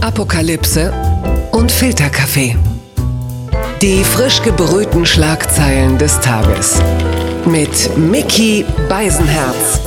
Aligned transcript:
Apokalypse 0.00 0.92
und 1.50 1.72
Filterkaffee. 1.72 2.56
Die 3.82 4.04
frisch 4.04 4.40
gebrühten 4.42 5.04
Schlagzeilen 5.04 5.98
des 5.98 6.20
Tages. 6.20 6.80
Mit 7.44 7.96
Mickey 7.96 8.64
Beisenherz. 8.88 9.80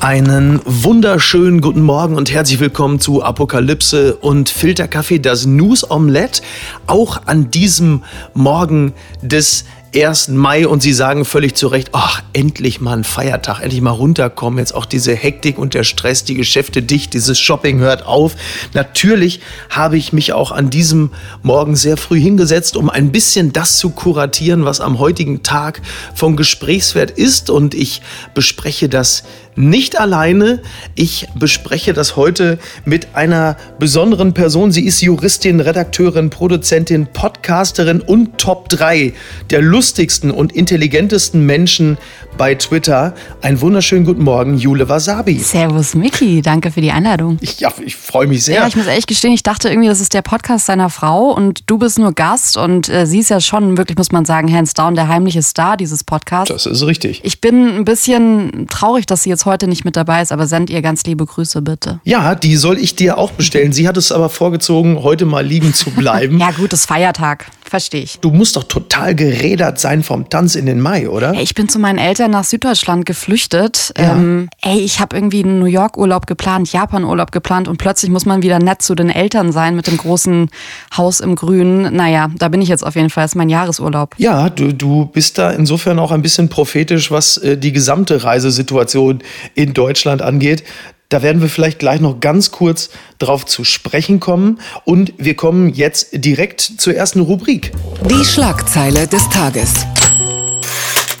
Einen 0.00 0.60
wunderschönen 0.64 1.60
guten 1.60 1.82
Morgen 1.82 2.16
und 2.16 2.32
herzlich 2.32 2.58
willkommen 2.58 2.98
zu 2.98 3.22
Apokalypse 3.22 4.16
und 4.16 4.48
Filterkaffee, 4.48 5.18
das 5.18 5.46
News 5.46 5.88
Omelette. 5.88 6.42
Auch 6.86 7.22
an 7.26 7.50
diesem 7.50 8.02
Morgen 8.34 8.94
des 9.22 9.64
1. 9.94 10.28
Mai 10.28 10.68
und 10.68 10.82
Sie 10.82 10.92
sagen 10.92 11.24
völlig 11.24 11.54
zu 11.54 11.66
Recht, 11.68 11.90
ach, 11.92 12.22
endlich 12.34 12.80
mal 12.80 12.98
ein 12.98 13.04
Feiertag, 13.04 13.60
endlich 13.60 13.80
mal 13.80 13.90
runterkommen, 13.90 14.58
jetzt 14.58 14.74
auch 14.74 14.84
diese 14.84 15.14
Hektik 15.14 15.58
und 15.58 15.72
der 15.72 15.84
Stress, 15.84 16.24
die 16.24 16.34
Geschäfte 16.34 16.82
dicht, 16.82 17.14
dieses 17.14 17.38
Shopping 17.38 17.78
hört 17.78 18.06
auf. 18.06 18.34
Natürlich 18.74 19.40
habe 19.70 19.96
ich 19.96 20.12
mich 20.12 20.34
auch 20.34 20.52
an 20.52 20.68
diesem 20.68 21.10
Morgen 21.42 21.74
sehr 21.74 21.96
früh 21.96 22.20
hingesetzt, 22.20 22.76
um 22.76 22.90
ein 22.90 23.12
bisschen 23.12 23.52
das 23.52 23.78
zu 23.78 23.90
kuratieren, 23.90 24.66
was 24.66 24.80
am 24.80 24.98
heutigen 24.98 25.42
Tag 25.42 25.80
von 26.14 26.36
Gesprächswert 26.36 27.10
ist 27.10 27.48
und 27.48 27.74
ich 27.74 28.02
bespreche 28.34 28.90
das 28.90 29.24
nicht 29.58 29.98
alleine. 30.00 30.60
Ich 30.94 31.28
bespreche 31.34 31.92
das 31.92 32.16
heute 32.16 32.58
mit 32.84 33.08
einer 33.14 33.56
besonderen 33.78 34.32
Person. 34.32 34.72
Sie 34.72 34.86
ist 34.86 35.00
Juristin, 35.00 35.60
Redakteurin, 35.60 36.30
Produzentin, 36.30 37.06
Podcasterin 37.06 38.00
und 38.00 38.38
Top 38.38 38.68
3 38.68 39.12
der 39.50 39.60
lustigsten 39.60 40.30
und 40.30 40.52
intelligentesten 40.52 41.44
Menschen 41.44 41.98
bei 42.36 42.54
Twitter. 42.54 43.14
Einen 43.42 43.60
wunderschönen 43.60 44.04
guten 44.04 44.22
Morgen, 44.22 44.56
Jule 44.56 44.88
Wasabi. 44.88 45.38
Servus, 45.40 45.94
Miki. 45.94 46.40
Danke 46.40 46.70
für 46.70 46.80
die 46.80 46.92
Einladung. 46.92 47.38
Ich, 47.40 47.58
ja, 47.58 47.72
ich 47.84 47.96
freue 47.96 48.28
mich 48.28 48.44
sehr. 48.44 48.60
Ja, 48.60 48.68
ich 48.68 48.76
muss 48.76 48.86
ehrlich 48.86 49.06
gestehen, 49.06 49.32
ich 49.32 49.42
dachte 49.42 49.68
irgendwie, 49.68 49.88
das 49.88 50.00
ist 50.00 50.14
der 50.14 50.22
Podcast 50.22 50.66
seiner 50.66 50.88
Frau 50.88 51.32
und 51.32 51.62
du 51.66 51.78
bist 51.78 51.98
nur 51.98 52.12
Gast 52.12 52.56
und 52.56 52.88
äh, 52.88 53.06
sie 53.06 53.18
ist 53.18 53.30
ja 53.30 53.40
schon 53.40 53.76
wirklich, 53.76 53.98
muss 53.98 54.12
man 54.12 54.24
sagen, 54.24 54.52
hands 54.54 54.72
down 54.74 54.94
der 54.94 55.08
heimliche 55.08 55.42
Star 55.42 55.76
dieses 55.76 56.04
Podcasts. 56.04 56.52
Das 56.52 56.66
ist 56.66 56.86
richtig. 56.86 57.20
Ich 57.24 57.40
bin 57.40 57.76
ein 57.76 57.84
bisschen 57.84 58.66
traurig, 58.68 59.06
dass 59.06 59.24
sie 59.24 59.30
jetzt 59.30 59.47
heute 59.48 59.68
nicht 59.68 59.84
mit 59.84 59.96
dabei 59.96 60.22
ist, 60.22 60.32
aber 60.32 60.46
send 60.46 60.70
ihr 60.70 60.82
ganz 60.82 61.04
liebe 61.04 61.26
Grüße 61.26 61.62
bitte. 61.62 62.00
Ja, 62.04 62.34
die 62.34 62.56
soll 62.56 62.78
ich 62.78 62.94
dir 62.94 63.18
auch 63.18 63.32
bestellen. 63.32 63.72
Sie 63.72 63.88
hat 63.88 63.96
es 63.96 64.12
aber 64.12 64.28
vorgezogen, 64.28 65.02
heute 65.02 65.24
mal 65.26 65.44
liegen 65.44 65.74
zu 65.74 65.90
bleiben. 65.90 66.38
ja, 66.40 66.50
gut, 66.52 66.72
ist 66.72 66.86
Feiertag. 66.86 67.46
Verstehe 67.68 68.02
ich. 68.02 68.18
Du 68.20 68.30
musst 68.30 68.56
doch 68.56 68.64
total 68.64 69.14
gerädert 69.14 69.78
sein 69.78 70.02
vom 70.02 70.30
Tanz 70.30 70.54
in 70.54 70.64
den 70.64 70.80
Mai, 70.80 71.08
oder? 71.08 71.34
Ich 71.34 71.54
bin 71.54 71.68
zu 71.68 71.78
meinen 71.78 71.98
Eltern 71.98 72.30
nach 72.30 72.44
Süddeutschland 72.44 73.04
geflüchtet. 73.04 73.92
Ja. 73.98 74.12
Ähm, 74.14 74.48
ey, 74.62 74.78
ich 74.78 75.00
habe 75.00 75.14
irgendwie 75.14 75.44
einen 75.44 75.58
New 75.58 75.66
York-Urlaub 75.66 76.26
geplant, 76.26 76.72
Japan-Urlaub 76.72 77.30
geplant 77.30 77.68
und 77.68 77.76
plötzlich 77.76 78.10
muss 78.10 78.24
man 78.24 78.42
wieder 78.42 78.58
nett 78.58 78.80
zu 78.80 78.94
den 78.94 79.10
Eltern 79.10 79.52
sein 79.52 79.76
mit 79.76 79.86
dem 79.86 79.98
großen 79.98 80.48
Haus 80.96 81.20
im 81.20 81.34
Grünen. 81.34 81.94
Naja, 81.94 82.30
da 82.38 82.48
bin 82.48 82.62
ich 82.62 82.70
jetzt 82.70 82.84
auf 82.84 82.96
jeden 82.96 83.10
Fall. 83.10 83.24
Das 83.24 83.32
ist 83.32 83.36
mein 83.36 83.50
Jahresurlaub. 83.50 84.14
Ja, 84.16 84.48
du, 84.48 84.72
du 84.72 85.04
bist 85.04 85.36
da 85.36 85.50
insofern 85.50 85.98
auch 85.98 86.10
ein 86.10 86.22
bisschen 86.22 86.48
prophetisch, 86.48 87.10
was 87.10 87.36
äh, 87.36 87.58
die 87.58 87.72
gesamte 87.72 88.24
Reisesituation 88.24 89.22
in 89.54 89.74
Deutschland 89.74 90.22
angeht. 90.22 90.64
Da 91.08 91.22
werden 91.22 91.40
wir 91.40 91.48
vielleicht 91.48 91.78
gleich 91.78 92.00
noch 92.00 92.20
ganz 92.20 92.50
kurz 92.50 92.90
drauf 93.18 93.46
zu 93.46 93.64
sprechen 93.64 94.20
kommen. 94.20 94.60
Und 94.84 95.14
wir 95.16 95.36
kommen 95.36 95.72
jetzt 95.72 96.08
direkt 96.12 96.60
zur 96.60 96.94
ersten 96.94 97.20
Rubrik. 97.20 97.72
Die 98.10 98.24
Schlagzeile 98.24 99.06
des 99.06 99.26
Tages. 99.30 99.86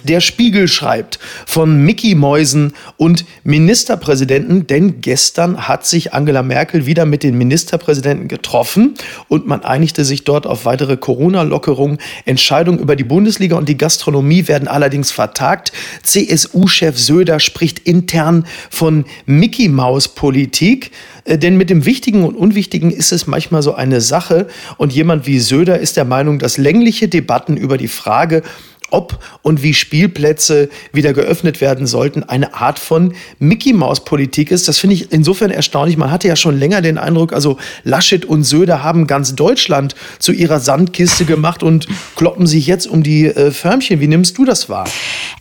Der 0.08 0.20
Spiegel 0.20 0.68
schreibt 0.68 1.18
von 1.44 1.84
Mickey 1.84 2.14
Mäusen 2.14 2.72
und 2.96 3.26
Ministerpräsidenten, 3.44 4.66
denn 4.66 5.02
gestern 5.02 5.68
hat 5.68 5.84
sich 5.84 6.14
Angela 6.14 6.42
Merkel 6.42 6.86
wieder 6.86 7.04
mit 7.04 7.22
den 7.22 7.36
Ministerpräsidenten 7.36 8.26
getroffen 8.26 8.94
und 9.28 9.46
man 9.46 9.62
einigte 9.64 10.06
sich 10.06 10.24
dort 10.24 10.46
auf 10.46 10.64
weitere 10.64 10.96
Corona-Lockerungen. 10.96 11.98
Entscheidungen 12.24 12.78
über 12.78 12.96
die 12.96 13.04
Bundesliga 13.04 13.56
und 13.56 13.68
die 13.68 13.76
Gastronomie 13.76 14.48
werden 14.48 14.66
allerdings 14.66 15.10
vertagt. 15.10 15.72
CSU-Chef 16.02 16.98
Söder 16.98 17.38
spricht 17.38 17.80
intern 17.80 18.46
von 18.70 19.04
Mickey 19.26 19.68
Maus 19.68 20.08
Politik. 20.08 20.90
Äh, 21.24 21.36
denn 21.36 21.58
mit 21.58 21.68
dem 21.68 21.84
Wichtigen 21.84 22.24
und 22.24 22.34
Unwichtigen 22.34 22.90
ist 22.90 23.12
es 23.12 23.26
manchmal 23.26 23.62
so 23.62 23.74
eine 23.74 24.00
Sache. 24.00 24.48
Und 24.78 24.94
jemand 24.94 25.26
wie 25.26 25.38
Söder 25.38 25.78
ist 25.78 25.98
der 25.98 26.06
Meinung, 26.06 26.38
dass 26.38 26.56
längliche 26.56 27.08
Debatten 27.08 27.58
über 27.58 27.76
die 27.76 27.88
Frage, 27.88 28.42
ob 28.90 29.18
und 29.42 29.62
wie 29.62 29.74
Spielplätze 29.74 30.68
wieder 30.92 31.12
geöffnet 31.12 31.60
werden 31.60 31.86
sollten, 31.86 32.22
eine 32.22 32.54
Art 32.54 32.78
von 32.78 33.14
Mickey-Maus-Politik 33.38 34.50
ist. 34.50 34.68
Das 34.68 34.78
finde 34.78 34.94
ich 34.94 35.12
insofern 35.12 35.50
erstaunlich. 35.50 35.96
Man 35.96 36.10
hatte 36.10 36.28
ja 36.28 36.36
schon 36.36 36.58
länger 36.58 36.80
den 36.80 36.98
Eindruck, 36.98 37.32
also 37.32 37.58
Laschet 37.84 38.24
und 38.24 38.44
Söder 38.44 38.82
haben 38.82 39.06
ganz 39.06 39.34
Deutschland 39.34 39.94
zu 40.18 40.32
ihrer 40.32 40.60
Sandkiste 40.60 41.24
gemacht 41.24 41.62
und 41.62 41.86
kloppen 42.16 42.46
sich 42.46 42.66
jetzt 42.66 42.86
um 42.86 43.02
die 43.02 43.26
äh, 43.26 43.50
Förmchen. 43.50 44.00
Wie 44.00 44.08
nimmst 44.08 44.38
du 44.38 44.44
das 44.44 44.68
wahr? 44.68 44.88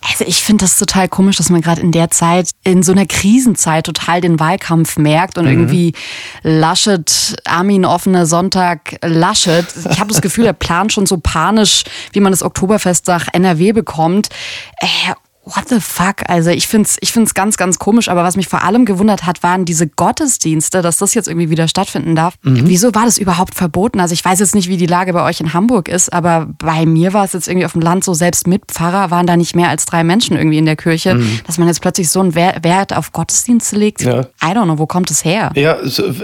Also 0.10 0.26
ich 0.26 0.42
finde 0.42 0.66
das 0.66 0.78
total 0.78 1.08
komisch, 1.08 1.38
dass 1.38 1.50
man 1.50 1.62
gerade 1.62 1.82
in 1.82 1.92
der 1.92 2.10
Zeit, 2.10 2.52
in 2.64 2.84
so 2.84 2.92
einer 2.92 3.06
Krisenzeit 3.06 3.86
total 3.86 4.22
den 4.22 4.40
Wahlkampf 4.40 4.98
merkt 4.98 5.38
und 5.38 5.46
mhm. 5.46 5.52
irgendwie 5.52 5.94
Laschet, 6.44 7.36
Armin 7.46 7.86
offener 7.86 8.26
Sonntag, 8.26 8.98
Laschet. 9.04 9.66
Ich 9.92 10.00
habe 10.00 10.12
das 10.12 10.22
Gefühl, 10.22 10.46
er 10.46 10.54
plant 10.54 10.94
schon 10.94 11.06
so 11.06 11.18
panisch, 11.18 11.84
wie 12.14 12.20
man 12.20 12.32
das 12.32 12.44
Oktoberfest 12.44 13.08
nach 13.08 13.28
NRW 13.38 13.74
bekommt. 13.74 14.30
Äh, 14.80 15.14
what 15.56 15.70
the 15.70 15.80
fuck? 15.80 16.28
Also 16.28 16.50
ich 16.50 16.68
finde 16.68 16.88
es 16.88 16.98
ich 17.00 17.12
find's 17.12 17.34
ganz, 17.34 17.58
ganz 17.58 17.80
komisch, 17.80 18.10
aber 18.10 18.24
was 18.24 18.36
mich 18.36 18.48
vor 18.48 18.64
allem 18.64 18.86
gewundert 18.86 19.26
hat, 19.26 19.44
waren 19.44 19.66
diese 19.66 19.88
Gottesdienste, 19.88 20.82
dass 20.82 20.98
das 20.98 21.14
jetzt 21.14 21.28
irgendwie 21.28 21.50
wieder 21.50 21.68
stattfinden 21.68 22.16
darf. 22.16 22.36
Mhm. 22.44 22.64
Wieso 22.68 22.94
war 22.94 23.06
das 23.06 23.18
überhaupt 23.18 23.56
verboten? 23.56 24.00
Also 24.00 24.14
ich 24.14 24.24
weiß 24.24 24.40
jetzt 24.40 24.56
nicht, 24.56 24.70
wie 24.70 24.78
die 24.78 24.86
Lage 24.86 25.14
bei 25.14 25.24
euch 25.24 25.40
in 25.40 25.54
Hamburg 25.54 25.88
ist, 25.88 26.12
aber 26.12 26.48
bei 26.60 26.86
mir 26.86 27.14
war 27.14 27.26
es 27.26 27.34
jetzt 27.34 27.48
irgendwie 27.48 27.66
auf 27.66 27.74
dem 27.74 27.82
Land 27.82 28.04
so, 28.04 28.14
selbst 28.14 28.48
mit 28.48 28.64
Pfarrer 28.68 29.12
waren 29.12 29.26
da 29.26 29.38
nicht 29.38 29.56
mehr 29.56 29.70
als 29.70 29.86
drei 29.86 30.04
Menschen 30.04 30.38
irgendwie 30.38 30.58
in 30.58 30.66
der 30.66 30.76
Kirche, 30.76 31.16
mhm. 31.16 31.40
dass 31.46 31.58
man 31.58 31.68
jetzt 31.68 31.82
plötzlich 31.82 32.10
so 32.10 32.20
einen 32.20 32.36
Wert 32.36 32.96
auf 32.96 33.12
Gottesdienste 33.12 33.76
legt. 33.76 34.02
Ja. 34.02 34.22
I 34.44 34.54
don't 34.54 34.66
know, 34.66 34.78
wo 34.78 34.86
kommt 34.86 35.12
es 35.12 35.24
her? 35.24 35.52
Ja, 35.56 35.78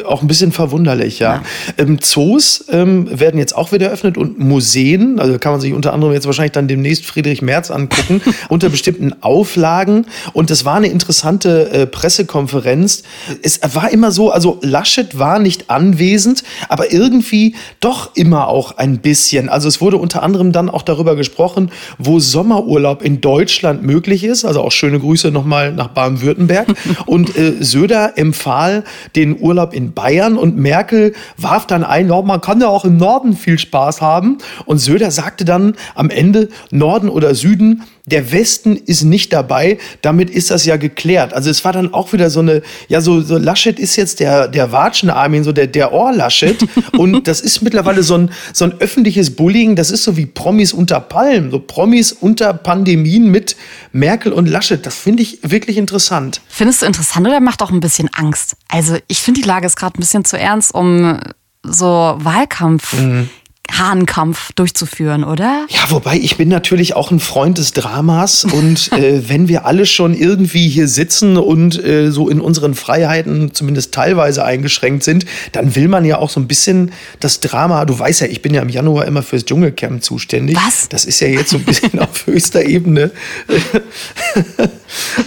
auch 0.06 0.22
ein 0.22 0.28
bisschen 0.28 0.51
verwunderlich, 0.51 1.19
ja. 1.19 1.35
ja. 1.35 1.41
Ähm, 1.78 2.00
Zoos 2.01 2.66
ähm, 2.69 3.07
werden 3.19 3.39
jetzt 3.39 3.56
auch 3.56 3.72
wieder 3.72 3.88
eröffnet 3.88 4.17
und 4.17 4.39
Museen, 4.39 5.19
also 5.19 5.38
kann 5.39 5.53
man 5.53 5.62
sich 5.62 5.73
unter 5.73 5.94
anderem 5.94 6.13
jetzt 6.13 6.25
wahrscheinlich 6.25 6.51
dann 6.51 6.67
demnächst 6.67 7.06
Friedrich 7.06 7.41
Merz 7.41 7.72
angucken, 7.72 8.22
unter 8.50 8.69
bestimmten 8.69 9.12
Auflagen. 9.22 10.06
Und 10.34 10.50
das 10.50 10.66
war 10.66 10.75
eine 10.75 10.88
interessante 10.88 11.69
äh, 11.69 11.85
Pressekonferenz. 11.85 13.03
Es 13.41 13.59
war 13.74 13.91
immer 13.91 14.12
so, 14.12 14.31
also 14.31 14.59
Laschet 14.62 15.18
war 15.18 15.40
nicht 15.40 15.69
anwesend, 15.69 16.44
aber 16.69 16.91
irgendwie 16.91 17.56
doch 17.79 18.16
immer 18.16 18.47
auch 18.47 18.78
ein 18.78 19.00
bisschen. 19.00 19.50
Also 19.50 19.68
es 19.68 19.81
wurde 19.81 19.97
unter 19.97 20.24
anderem 20.24 20.51
dann 20.51 20.69
auch 20.69 20.84
darüber 20.84 21.16
gesprochen, 21.16 21.72
wo 21.97 22.19
Sommerurlaub 22.19 23.01
in 23.01 23.22
Deutschland 23.22 23.84
möglich 23.84 24.24
ist. 24.24 24.46
Also 24.46 24.62
auch 24.62 24.72
schöne 24.72 25.00
Grüße 25.00 25.31
nochmal 25.31 25.74
nach 25.74 25.90
Baden-Württemberg. 25.90 26.68
Und 27.06 27.35
äh, 27.38 27.63
Söder 27.63 28.18
empfahl 28.18 28.84
den 29.16 29.40
Urlaub 29.40 29.74
in 29.74 29.94
Bayern 29.94 30.38
und 30.38 30.57
Merkel 30.57 31.13
warf 31.38 31.68
dann 31.68 31.84
ein, 31.84 32.09
ja, 32.09 32.22
man 32.22 32.41
kann 32.41 32.62
ja 32.62 32.68
auch 32.68 32.85
im 32.85 32.97
Norden 32.97 33.35
viel 33.35 33.59
Spaß 33.59 34.01
haben. 34.01 34.38
Und 34.66 34.80
Söder 34.80 35.12
sagte 35.12 35.45
dann 35.45 35.75
am 35.95 36.09
Ende, 36.09 36.50
Norden 36.72 37.09
oder 37.09 37.35
Süden, 37.35 37.84
der 38.06 38.34
Westen 38.34 38.75
ist 38.75 39.03
nicht 39.03 39.31
dabei, 39.31 39.78
damit 40.02 40.30
ist 40.30 40.52
das 40.52 40.66
ja 40.66 40.75
geklärt. 40.75 41.34
Also 41.34 41.50
es 41.50 41.64
war 41.64 41.72
dann 41.72 41.94
auch 41.94 42.12
wieder 42.12 42.30
so 42.30 42.41
eine, 42.41 42.62
ja, 42.90 43.00
so, 43.00 43.22
so 43.22 43.38
Laschet 43.38 43.80
ist 43.80 43.96
jetzt 43.96 44.19
der, 44.19 44.50
der 44.50 44.74
Watschen-Armin, 44.74 45.46
so 45.46 45.53
der, 45.53 45.68
der 45.68 45.94
Ohr-Laschet. 45.94 46.58
und 46.97 47.28
das 47.30 47.40
ist 47.40 47.62
mittlerweile 47.62 48.03
so 48.03 48.16
ein, 48.16 48.31
so 48.52 48.66
ein 48.66 48.74
öffentliches 48.81 49.36
Bullying, 49.36 49.78
das 49.78 49.90
ist 49.90 50.03
so 50.03 50.18
wie 50.18 50.25
Promis 50.25 50.74
unter 50.74 51.00
Palmen, 51.00 51.50
so 51.50 51.59
Promis 51.59 52.12
unter 52.12 52.53
Pandemien 52.53 53.30
mit 53.30 53.56
Merkel 53.94 54.34
und 54.34 54.47
Laschet. 54.47 54.86
Das 54.86 54.96
finde 54.96 55.24
ich 55.24 55.40
wirklich 55.42 55.78
interessant. 55.78 56.42
Findest 56.50 56.81
du 56.81 56.86
interessant 56.86 57.25
oder 57.25 57.40
macht 57.40 57.62
auch 57.62 57.72
ein 57.72 57.80
bisschen 57.80 58.09
Angst? 58.13 58.57
Also 58.68 58.98
ich 59.07 59.19
finde 59.19 59.42
die 59.42 59.48
Lage 59.48 59.66
ist 59.66 59.77
gerade 59.77 59.98
ein 59.98 60.01
bisschen 60.01 60.25
zu 60.25 60.38
ernst, 60.38 60.74
um 60.74 61.19
so 61.63 61.86
Wahlkampf. 62.18 62.94
Mhm. 63.00 63.30
Hahnkampf 63.71 64.51
durchzuführen, 64.54 65.24
oder? 65.24 65.65
Ja, 65.69 65.89
wobei 65.89 66.18
ich 66.18 66.38
bin 66.38 66.50
natürlich 66.50 66.95
auch 66.95 67.12
ein 67.12 67.19
Freund 67.19 67.57
des 67.57 67.71
Dramas 67.71 68.45
und 68.45 68.92
äh, 68.94 69.27
wenn 69.30 69.48
wir 69.48 69.65
alle 69.65 69.86
schon 69.86 70.13
irgendwie 70.13 70.68
hier 70.68 70.88
sitzen 70.88 71.38
und 71.38 71.83
äh, 71.83 72.12
so 72.12 72.30
in 72.30 72.39
unseren 72.39 72.75
Freiheiten 72.75 73.54
zumindest 73.54 73.94
teilweise 73.94 74.44
eingeschränkt 74.44 75.04
sind, 75.04 75.25
dann 75.54 75.75
will 75.75 75.88
man 75.88 76.06
ja 76.06 76.18
auch 76.18 76.30
so 76.30 76.39
ein 76.39 76.48
bisschen 76.48 76.92
das 77.19 77.39
Drama. 77.39 77.86
Du 77.86 77.98
weißt 77.98 78.21
ja, 78.21 78.27
ich 78.27 78.42
bin 78.42 78.54
ja 78.54 78.62
im 78.62 78.69
Januar 78.69 79.06
immer 79.06 79.24
fürs 79.24 79.45
Dschungelcamp 79.45 80.04
zuständig. 80.04 80.56
Was? 80.56 80.89
Das 80.89 81.06
ist 81.06 81.19
ja 81.21 81.27
jetzt 81.27 81.50
so 81.50 81.57
ein 81.57 81.63
bisschen 81.63 82.00
auf 82.00 82.27
höchster 82.27 82.65
Ebene. 82.65 83.12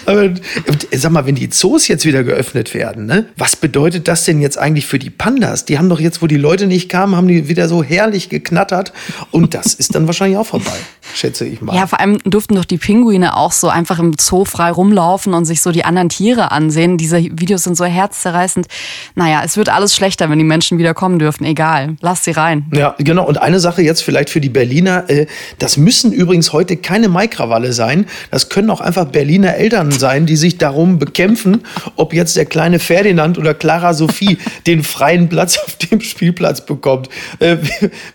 Aber 0.06 0.31
sag 0.93 1.12
mal, 1.12 1.27
wenn 1.27 1.35
die 1.35 1.49
Zoos 1.49 1.88
jetzt 1.88 2.05
wieder 2.05 2.23
geöffnet 2.23 2.75
werden, 2.75 3.06
ne? 3.06 3.27
Was 3.37 3.56
bedeutet 3.56 4.06
das 4.09 4.25
denn 4.25 4.41
jetzt 4.41 4.59
eigentlich 4.59 4.87
für 4.87 4.99
die 4.99 5.11
Pandas? 5.11 5.65
Die 5.65 5.79
haben 5.79 5.88
doch 5.88 6.00
jetzt, 6.00 6.23
wo 6.23 6.27
die 6.27 6.37
Leute 6.37 6.67
nicht 6.67 6.88
kamen, 6.88 7.17
haben 7.17 7.29
die 7.29 7.49
wieder 7.49 7.69
so 7.69 7.83
herrlich 7.83 8.25
geknattert. 8.28 8.93
Und 9.31 9.55
das 9.55 9.75
ist 9.75 9.94
dann 9.94 10.06
wahrscheinlich 10.06 10.38
auch 10.38 10.46
vorbei, 10.46 10.76
schätze 11.14 11.46
ich 11.46 11.61
mal. 11.61 11.75
Ja, 11.75 11.87
vor 11.87 12.00
allem 12.00 12.19
durften 12.25 12.55
doch 12.55 12.64
die 12.64 12.78
Pinguine 12.78 13.37
auch 13.37 13.52
so 13.52 13.69
einfach 13.69 13.99
im 13.99 14.14
Zoo 14.19 14.44
frei 14.44 14.70
rumlaufen 14.70 15.34
und 15.34 15.44
sich 15.44 15.62
so 15.62 15.73
die 15.73 15.84
anderen 15.84 16.08
Tiere 16.08 16.50
ansehen. 16.50 16.96
Diese 16.96 17.23
Videos 17.23 17.64
sind 17.64 17.76
so 17.76 17.84
herzzerreißend. 17.84 18.67
Naja, 19.14 19.43
es 19.44 19.56
wird 19.56 19.69
alles 19.69 19.94
schlechter, 19.94 20.31
wenn 20.31 20.38
die 20.38 20.44
Menschen 20.44 20.78
wieder 20.78 20.94
kommen 20.94 21.19
dürfen. 21.19 21.44
Egal, 21.44 21.96
lass 22.00 22.25
sie 22.25 22.32
rein. 22.32 22.67
Ja, 22.75 22.94
genau. 22.99 23.26
Und 23.26 23.38
eine 23.38 23.61
Sache 23.61 23.82
jetzt 23.82 24.02
vielleicht 24.02 24.31
für 24.31 24.40
die 24.40 24.49
Berliner. 24.49 25.08
Äh, 25.08 25.26
das 25.58 25.76
müssen 25.76 26.12
übrigens 26.12 26.52
heute 26.52 26.76
keine 26.76 27.08
Maikrawalle 27.08 27.73
sein. 27.73 28.06
Das 28.31 28.49
können 28.49 28.70
auch 28.70 28.81
einfach 28.81 29.06
Berliner 29.06 29.55
Eltern 29.55 29.90
sein, 29.90 30.26
die 30.26 30.37
sich 30.37 30.58
darum 30.58 30.99
bekämpfen, 30.99 31.62
ob 31.96 32.12
jetzt 32.12 32.37
der 32.37 32.46
kleine 32.46 32.78
Ferdinand 32.78 33.38
oder 33.38 33.55
Clara 33.55 33.94
Sophie 33.94 34.38
den 34.67 34.82
freien 34.82 35.28
Platz 35.28 35.58
auf 35.58 35.76
dem 35.76 36.00
Spielplatz 36.00 36.64
bekommt. 36.64 37.08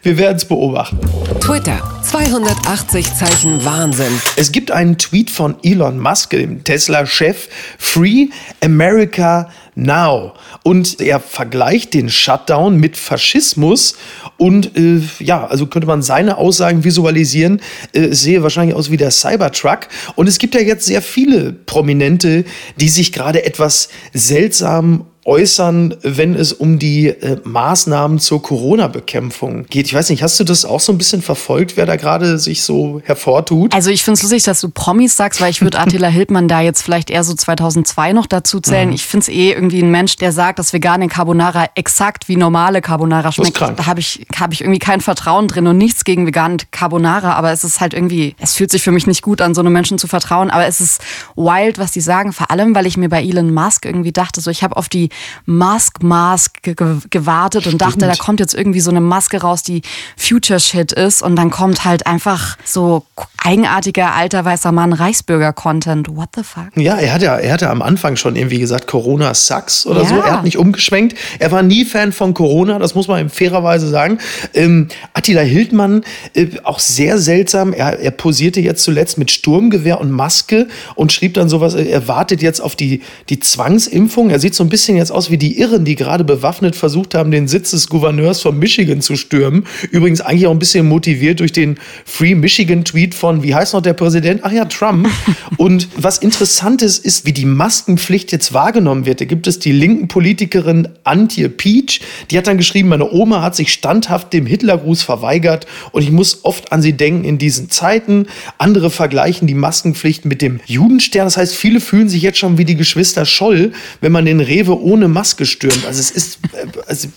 Wir, 0.04 0.18
werden 0.18 0.38
es 0.38 0.46
beobachten. 0.46 0.98
Twitter, 1.40 1.80
280 2.04 3.14
Zeichen 3.14 3.64
Wahnsinn. 3.64 4.20
Es 4.36 4.52
gibt 4.52 4.72
einen 4.72 4.98
Tweet 4.98 5.30
von 5.30 5.56
Elon 5.62 6.00
Musk, 6.00 6.32
dem 6.32 6.64
Tesla-Chef, 6.64 7.48
Free 7.78 8.30
America 8.64 9.52
Now. 9.76 10.34
Und 10.64 11.00
er 11.00 11.20
vergleicht 11.20 11.94
den 11.94 12.10
Shutdown 12.10 12.78
mit 12.78 12.98
Faschismus 12.98 13.96
und 14.38 14.76
äh, 14.76 15.02
ja, 15.20 15.46
also 15.46 15.68
könnte 15.68 15.88
man 15.88 16.02
seine 16.02 16.38
Aussagen 16.38 16.84
visualisieren, 16.84 17.62
äh, 17.94 18.12
sehe 18.12 18.42
wahrscheinlich 18.42 18.76
aus 18.76 18.90
wie 18.90 18.98
der 18.98 19.12
Cybertruck. 19.12 19.88
Und 20.16 20.28
es 20.28 20.40
gibt 20.40 20.56
ja 20.56 20.62
jetzt 20.62 20.88
sehr 20.88 21.04
viele 21.04 21.54
Prominente, 21.54 22.44
die 22.78 22.90
sich 22.90 23.14
gerade 23.14 23.46
etwas 23.46 23.90
seltsam 24.14 25.06
äußern, 25.24 25.96
wenn 26.02 26.34
es 26.34 26.52
um 26.52 26.80
die 26.80 27.08
äh, 27.08 27.38
Maßnahmen 27.44 28.18
zur 28.18 28.42
Corona-Bekämpfung 28.42 29.68
geht. 29.68 29.86
Ich 29.86 29.94
weiß 29.94 30.10
nicht, 30.10 30.24
hast 30.24 30.40
du 30.40 30.44
das 30.44 30.66
auch 30.66 30.80
so 30.80 30.92
ein 30.92 30.98
bisschen 30.98 31.22
verfolgt, 31.22 31.78
wer 31.78 31.86
da 31.86 31.96
gerade 31.96 32.40
sich 32.40 32.64
so 32.64 33.02
hervortut? 33.04 33.74
Also 33.74 33.92
ich 33.92 34.04
finde 34.04 34.16
es 34.16 34.24
lustig, 34.24 34.44
dass 34.44 34.62
du 34.62 34.70
Promis 34.70 35.16
sagst, 35.16 35.40
weil 35.40 35.52
ich 35.52 35.62
würde 35.62 35.80
Attila 35.80 36.08
Hildmann 36.10 36.48
da 36.48 36.62
jetzt 36.62 36.82
vielleicht 36.82 37.12
eher 37.12 37.24
so 37.24 37.36
2002 37.36 38.14
noch 38.14 38.26
dazu 38.26 38.60
zählen. 38.60 38.90
Mhm. 38.90 38.96
Ich 38.96 39.06
finde 39.06 39.24
es 39.26 39.30
eh 39.30 39.52
irgendwie 39.52 39.84
ein 39.84 39.92
Mensch, 39.92 40.16
der 40.16 40.32
sagt, 40.32 40.58
dass 40.58 40.74
vegane 40.74 41.08
Carbonara 41.08 41.70
exakt 41.76 42.28
wie 42.28 42.36
normale 42.36 42.82
Carbonara 42.82 43.32
schmeckt. 43.32 43.62
Da 43.62 43.86
habe 43.86 44.00
ich, 44.00 44.26
hab 44.40 44.54
ich 44.54 44.62
irgendwie 44.62 44.80
kein 44.80 45.02
Vertrauen 45.02 45.48
drin 45.48 45.68
und 45.68 45.78
nichts 45.78 46.04
gegen 46.04 46.26
vegane 46.26 46.58
Carbonara, 46.72 47.34
aber 47.34 47.52
es 47.52 47.64
ist 47.64 47.80
halt 47.80 47.94
irgendwie, 47.94 48.36
es 48.40 48.56
fühlt 48.56 48.72
sich 48.72 48.82
für 48.82 48.92
mich 48.92 49.06
nicht 49.06 49.22
gut 49.22 49.42
an, 49.42 49.54
so 49.54 49.62
einem 49.62 49.72
Menschen 49.72 50.00
zu 50.00 50.08
vertrauen, 50.08 50.50
aber 50.50 50.66
es 50.66 50.82
ist 50.82 51.00
wild, 51.36 51.78
was 51.78 51.92
die 51.92 52.02
sagen, 52.02 52.34
vor 52.34 52.50
allem, 52.50 52.74
weil 52.74 52.88
ich 52.88 52.98
mir 52.98 53.10
bei 53.10 53.22
Elon 53.22 53.54
Musk 53.54 53.86
irgendwie 53.86 54.12
dachte, 54.12 54.42
so 54.42 54.50
ich 54.50 54.64
habe 54.64 54.78
auf 54.78 54.90
die 54.90 55.11
Mask 55.46 56.02
Mask 56.04 56.58
gewartet 56.62 57.68
und 57.68 57.82
dachte, 57.82 58.00
da 58.00 58.16
kommt 58.16 58.40
jetzt 58.40 58.54
irgendwie 58.54 58.80
so 58.80 58.92
eine 58.92 59.02
Maske 59.02 59.42
raus, 59.42 59.64
die 59.64 59.82
Future 60.18 60.60
Shit 60.60 60.92
ist. 60.92 61.22
Und 61.22 61.36
dann 61.36 61.52
kommt 61.52 61.86
halt 61.86 62.06
einfach 62.08 62.58
so 62.64 63.06
eigenartiger 63.44 64.14
alter 64.14 64.46
weißer 64.46 64.72
Mann 64.72 64.94
Reichsbürger 64.94 65.52
Content. 65.52 66.16
What 66.16 66.30
the 66.36 66.44
fuck? 66.44 66.70
Ja, 66.76 66.98
er 66.98 67.14
hat 67.14 67.22
ja, 67.22 67.38
er 67.38 67.54
hatte 67.54 67.70
am 67.70 67.82
Anfang 67.82 68.16
schon 68.16 68.36
irgendwie 68.36 68.60
gesagt, 68.60 68.88
Corona 68.88 69.34
sucks 69.34 69.86
oder 69.86 70.04
ja. 70.04 70.08
so. 70.08 70.16
Er 70.16 70.32
hat 70.34 70.44
nicht 70.44 70.58
umgeschwenkt. 70.58 71.18
Er 71.40 71.52
war 71.52 71.64
nie 71.64 71.84
Fan 71.86 72.12
von 72.12 72.34
Corona, 72.34 72.78
das 72.78 72.94
muss 72.94 73.08
man 73.08 73.20
ihm 73.20 73.30
fairerweise 73.30 73.88
sagen. 73.90 74.20
Ähm, 74.54 74.90
Attila 75.14 75.42
Hildmann, 75.42 76.04
äh, 76.36 76.48
auch 76.64 76.80
sehr 76.80 77.18
seltsam. 77.18 77.74
Er, 77.74 78.00
er 78.00 78.12
posierte 78.12 78.62
jetzt 78.62 78.84
zuletzt 78.84 79.18
mit 79.18 79.32
Sturmgewehr 79.32 80.00
und 80.00 80.12
Maske 80.12 80.68
und 80.96 81.12
schrieb 81.12 81.34
dann 81.34 81.50
sowas, 81.50 81.74
er 81.74 82.08
wartet 82.08 82.44
jetzt 82.44 82.60
auf 82.62 82.76
die, 82.76 83.02
die 83.30 83.40
Zwangsimpfung. 83.40 84.30
Er 84.30 84.40
sieht 84.40 84.54
so 84.54 84.64
ein 84.64 84.70
bisschen 84.70 84.98
jetzt 84.98 85.12
aus 85.12 85.32
wie 85.32 85.38
die 85.38 85.60
Irren, 85.60 85.84
die 85.84 85.96
gerade 85.96 86.24
bewaffnet 86.24 86.76
versucht 86.76 87.16
haben, 87.16 87.32
den 87.32 87.48
Sitz 87.48 87.72
des 87.72 87.90
Gouverneurs 87.90 88.42
von 88.42 88.58
Michigan 88.60 89.02
zu 89.02 89.16
stürmen. 89.16 89.66
Übrigens 89.90 90.22
eigentlich 90.22 90.46
auch 90.46 90.52
ein 90.52 90.60
bisschen 90.60 90.88
motiviert 90.88 91.40
durch 91.40 91.52
den 91.52 91.80
Free 92.06 92.36
Michigan 92.36 92.86
Tweet 92.86 93.16
von, 93.32 93.44
wie 93.44 93.56
heißt 93.56 93.74
noch 93.74 93.82
der 93.82 93.94
Präsident? 93.94 94.42
Ach 94.44 94.52
ja, 94.52 94.66
Trump. 94.66 95.08
Und 95.58 95.88
was 95.96 96.18
interessant 96.18 96.82
ist, 96.82 97.04
ist, 97.06 97.26
wie 97.26 97.32
die 97.32 97.46
Maskenpflicht 97.46 98.32
jetzt 98.32 98.54
wahrgenommen 98.54 99.06
wird. 99.06 99.22
Da 99.22 99.26
gibt 99.26 99.48
es 99.48 99.60
die 99.60 99.72
linken 99.72 100.08
Politikerin 100.08 100.90
Antje 101.04 101.48
Peach, 101.50 102.02
die 102.30 102.38
hat 102.38 102.48
dann 102.48 102.58
geschrieben, 102.58 102.90
meine 102.90 103.10
Oma 103.12 103.42
hat 103.42 103.56
sich 103.56 103.72
standhaft 103.72 104.34
dem 104.34 104.46
Hitlergruß 104.46 105.04
verweigert 105.04 105.66
und 105.92 106.02
ich 106.02 106.12
muss 106.12 106.44
oft 106.44 106.72
an 106.72 106.82
sie 106.82 106.94
denken 106.94 107.24
in 107.24 107.38
diesen 107.38 107.70
Zeiten. 107.70 108.28
Andere 108.58 108.90
vergleichen 108.90 109.48
die 109.48 109.54
Maskenpflicht 109.54 110.26
mit 110.26 110.42
dem 110.42 110.60
Judenstern. 110.66 111.26
Das 111.26 111.38
heißt, 111.38 111.56
viele 111.56 111.80
fühlen 111.80 112.10
sich 112.10 112.22
jetzt 112.22 112.40
schon 112.40 112.58
wie 112.58 112.66
die 112.66 112.76
Geschwister 112.76 113.26
Scholl, 113.26 113.72
wenn 114.02 114.12
man 114.12 114.26
den 114.26 114.42
Rewe 114.42 114.78
ohne 114.82 115.08
Maske 115.08 115.46
stürmt. 115.46 115.86
Also 115.86 116.00
es 116.00 116.12
ist, 116.12 116.40
äh, 116.54 116.68
also 116.88 117.08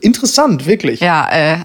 interessant, 0.00 0.66
wirklich. 0.66 1.00
Ja, 1.00 1.28
äh, 1.30 1.58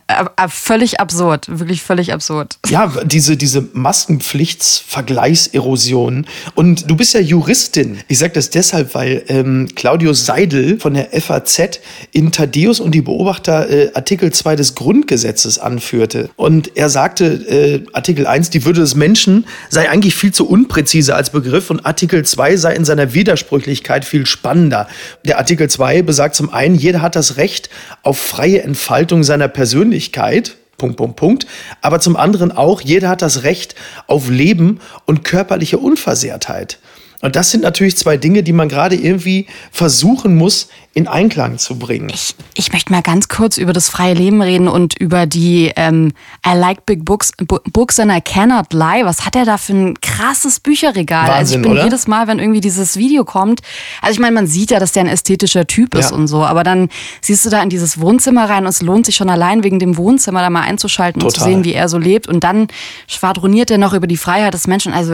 völlig 0.50 1.00
absurd, 1.00 1.48
wirklich 1.60 1.82
völlig 1.82 2.12
absurd. 2.14 2.60
Ja, 2.68 2.92
diese, 3.04 3.38
diese 3.38 3.68
Maskenpflichtsvergleichserosion. 3.74 6.28
Und 6.56 6.90
du 6.90 6.96
bist 6.96 7.14
ja 7.14 7.20
Juristin. 7.20 8.00
Ich 8.08 8.18
sage 8.20 8.32
das 8.34 8.50
deshalb, 8.50 8.96
weil 8.96 9.24
ähm, 9.28 9.68
Claudius 9.76 10.26
Seidel 10.26 10.80
von 10.80 10.94
der 10.94 11.10
FAZ 11.22 11.82
in 12.12 12.32
Thaddeus 12.32 12.80
und 12.80 12.92
die 12.92 13.02
Beobachter 13.02 13.70
äh, 13.70 13.92
Artikel 13.94 14.32
2 14.32 14.56
des 14.56 14.76
Grundgesetzes 14.76 15.60
anführte. 15.60 16.30
Und 16.36 16.78
er 16.78 16.90
sagte, 16.90 17.26
äh, 17.26 17.84
Artikel 17.94 18.28
1, 18.28 18.50
die 18.50 18.66
Würde 18.66 18.82
des 18.82 18.96
Menschen 18.96 19.46
sei 19.70 19.90
eigentlich 19.90 20.16
viel 20.16 20.34
zu 20.34 20.48
unpräzise 20.48 21.16
als 21.16 21.30
Begriff 21.30 21.70
und 21.70 21.86
Artikel 21.86 22.26
2 22.26 22.58
sei 22.58 22.76
in 22.76 22.84
seiner 22.86 23.14
Widersprüchlichkeit 23.14 24.06
viel 24.06 24.26
spannender. 24.26 24.88
Der 25.26 25.38
Artikel 25.38 25.70
2 25.70 26.02
besagt 26.02 26.36
zum 26.36 26.52
einen, 26.52 26.76
jeder 26.76 27.02
hat 27.02 27.16
das 27.16 27.38
Recht 27.38 27.70
auf 28.10 28.18
freie 28.18 28.64
Entfaltung 28.64 29.24
seiner 29.24 29.48
Persönlichkeit. 29.48 30.58
Punkt, 30.80 30.98
Punkt, 30.98 31.16
Punkt. 31.16 31.48
Aber 31.82 32.00
zum 32.00 32.16
anderen 32.16 32.52
auch, 32.52 32.82
jeder 32.82 33.08
hat 33.08 33.22
das 33.22 33.44
Recht 33.44 33.76
auf 34.08 34.30
Leben 34.30 34.80
und 35.06 35.24
körperliche 35.24 35.78
Unversehrtheit. 35.78 36.80
Und 37.22 37.36
das 37.36 37.52
sind 37.52 37.64
natürlich 37.64 37.98
zwei 37.98 38.16
Dinge, 38.18 38.44
die 38.44 38.54
man 38.54 38.70
gerade 38.70 38.96
irgendwie 38.96 39.48
versuchen 39.72 40.36
muss, 40.36 40.70
in 40.94 41.08
Einklang 41.08 41.58
zu 41.58 41.78
bringen. 41.78 42.10
Ich, 42.14 42.34
ich 42.56 42.72
möchte 42.74 42.92
mal 42.92 43.02
ganz 43.02 43.28
kurz 43.28 43.58
über 43.58 43.74
das 43.74 43.90
freie 43.90 44.14
Leben 44.14 44.42
reden 44.42 44.68
und 44.68 44.98
über 44.98 45.26
die 45.28 45.72
ähm, 45.76 46.14
I 46.48 46.56
like 46.58 46.86
big 46.86 47.06
books, 47.06 47.32
books 47.74 48.00
and 48.00 48.12
I 48.12 48.22
cannot 48.22 48.74
lie. 48.74 49.06
Was 49.06 49.26
hat 49.26 49.36
er 49.36 49.46
da 49.46 49.58
für 49.58 49.74
ein 49.74 50.00
krasses 50.02 50.60
Bücherregal? 50.60 51.28
Wahnsinn, 51.28 51.38
also 51.38 51.56
ich 51.58 51.62
bin 51.62 51.72
oder? 51.74 51.84
jedes 51.84 52.08
Mal, 52.08 52.28
wenn 52.28 52.40
irgendwie 52.40 52.62
dieses 52.62 52.98
Video 52.98 53.24
kommt, 53.24 53.62
also 54.02 54.14
ich 54.14 54.20
meine, 54.20 54.34
man 54.34 54.48
sieht 54.48 54.72
ja, 54.72 54.80
dass 54.80 54.94
der 54.94 55.04
ein 55.04 55.10
ästhetischer 55.10 55.68
Typ 55.68 55.96
ist 55.96 56.12
Ja. 56.12 56.16
und 56.16 56.28
so, 56.28 56.44
aber 56.44 56.64
dann 56.64 56.90
siehst 57.22 57.46
du 57.46 57.50
da 57.50 57.62
in 57.62 57.70
dieses 57.70 58.00
Wohnzimmer 58.00 58.50
rein 58.50 58.64
und 58.64 58.70
es 58.70 58.82
lohnt 58.82 59.06
sich 59.06 59.16
schon 59.16 59.30
allein 59.30 59.64
wegen 59.64 59.78
dem 59.80 59.96
Wohnzimmer 59.98 60.42
da 60.42 60.50
mal 60.50 60.62
einzuschalten 60.62 61.22
und 61.22 61.30
zu 61.32 61.38
Total. 61.38 61.54
sehen, 61.54 61.64
wie 61.66 61.74
er 61.74 61.88
so 61.90 61.98
lebt 61.98 62.28
und 62.28 62.44
dann 62.44 62.68
schwadroniert 63.08 63.72
er 63.72 63.78
noch 63.78 63.94
über 63.94 64.08
die 64.08 64.18
Freiheit 64.18 64.54
des 64.54 64.68
Menschen. 64.68 64.94
Also 64.94 65.14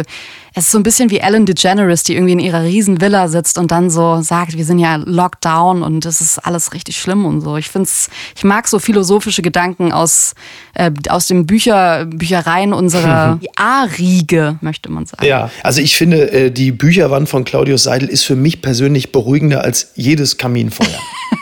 es 0.53 0.65
ist 0.65 0.71
so 0.71 0.77
ein 0.79 0.83
bisschen 0.83 1.09
wie 1.09 1.17
Ellen 1.19 1.45
DeGeneres, 1.45 1.94
die 2.03 2.13
irgendwie 2.15 2.33
in 2.33 2.39
ihrer 2.39 2.63
riesen 2.63 3.01
Villa 3.01 3.27
sitzt 3.27 3.57
und 3.57 3.71
dann 3.71 3.89
so 3.89 4.21
sagt, 4.21 4.57
wir 4.57 4.65
sind 4.65 4.79
ja 4.79 4.95
locked 4.97 5.43
down 5.45 5.83
und 5.83 6.05
es 6.05 6.21
ist 6.21 6.39
alles 6.39 6.73
richtig 6.73 6.99
schlimm 6.99 7.25
und 7.25 7.41
so. 7.41 7.57
Ich 7.57 7.69
find's, 7.69 8.09
ich 8.35 8.43
mag 8.43 8.67
so 8.67 8.79
philosophische 8.79 9.41
Gedanken 9.41 9.91
aus, 9.91 10.33
äh, 10.73 10.91
aus 11.09 11.27
den 11.27 11.45
Bücher, 11.45 12.05
Büchereien 12.05 12.73
unserer 12.73 13.39
A-Riege, 13.55 14.57
möchte 14.61 14.91
man 14.91 15.05
sagen. 15.05 15.25
Ja, 15.25 15.49
also 15.63 15.81
ich 15.81 15.95
finde, 15.95 16.31
äh, 16.31 16.51
die 16.51 16.71
Bücherwand 16.71 17.29
von 17.29 17.45
Claudius 17.45 17.83
Seidel 17.83 18.09
ist 18.09 18.23
für 18.23 18.35
mich 18.35 18.61
persönlich 18.61 19.11
beruhigender 19.11 19.63
als 19.63 19.91
jedes 19.95 20.37
Kaminfeuer. 20.37 20.87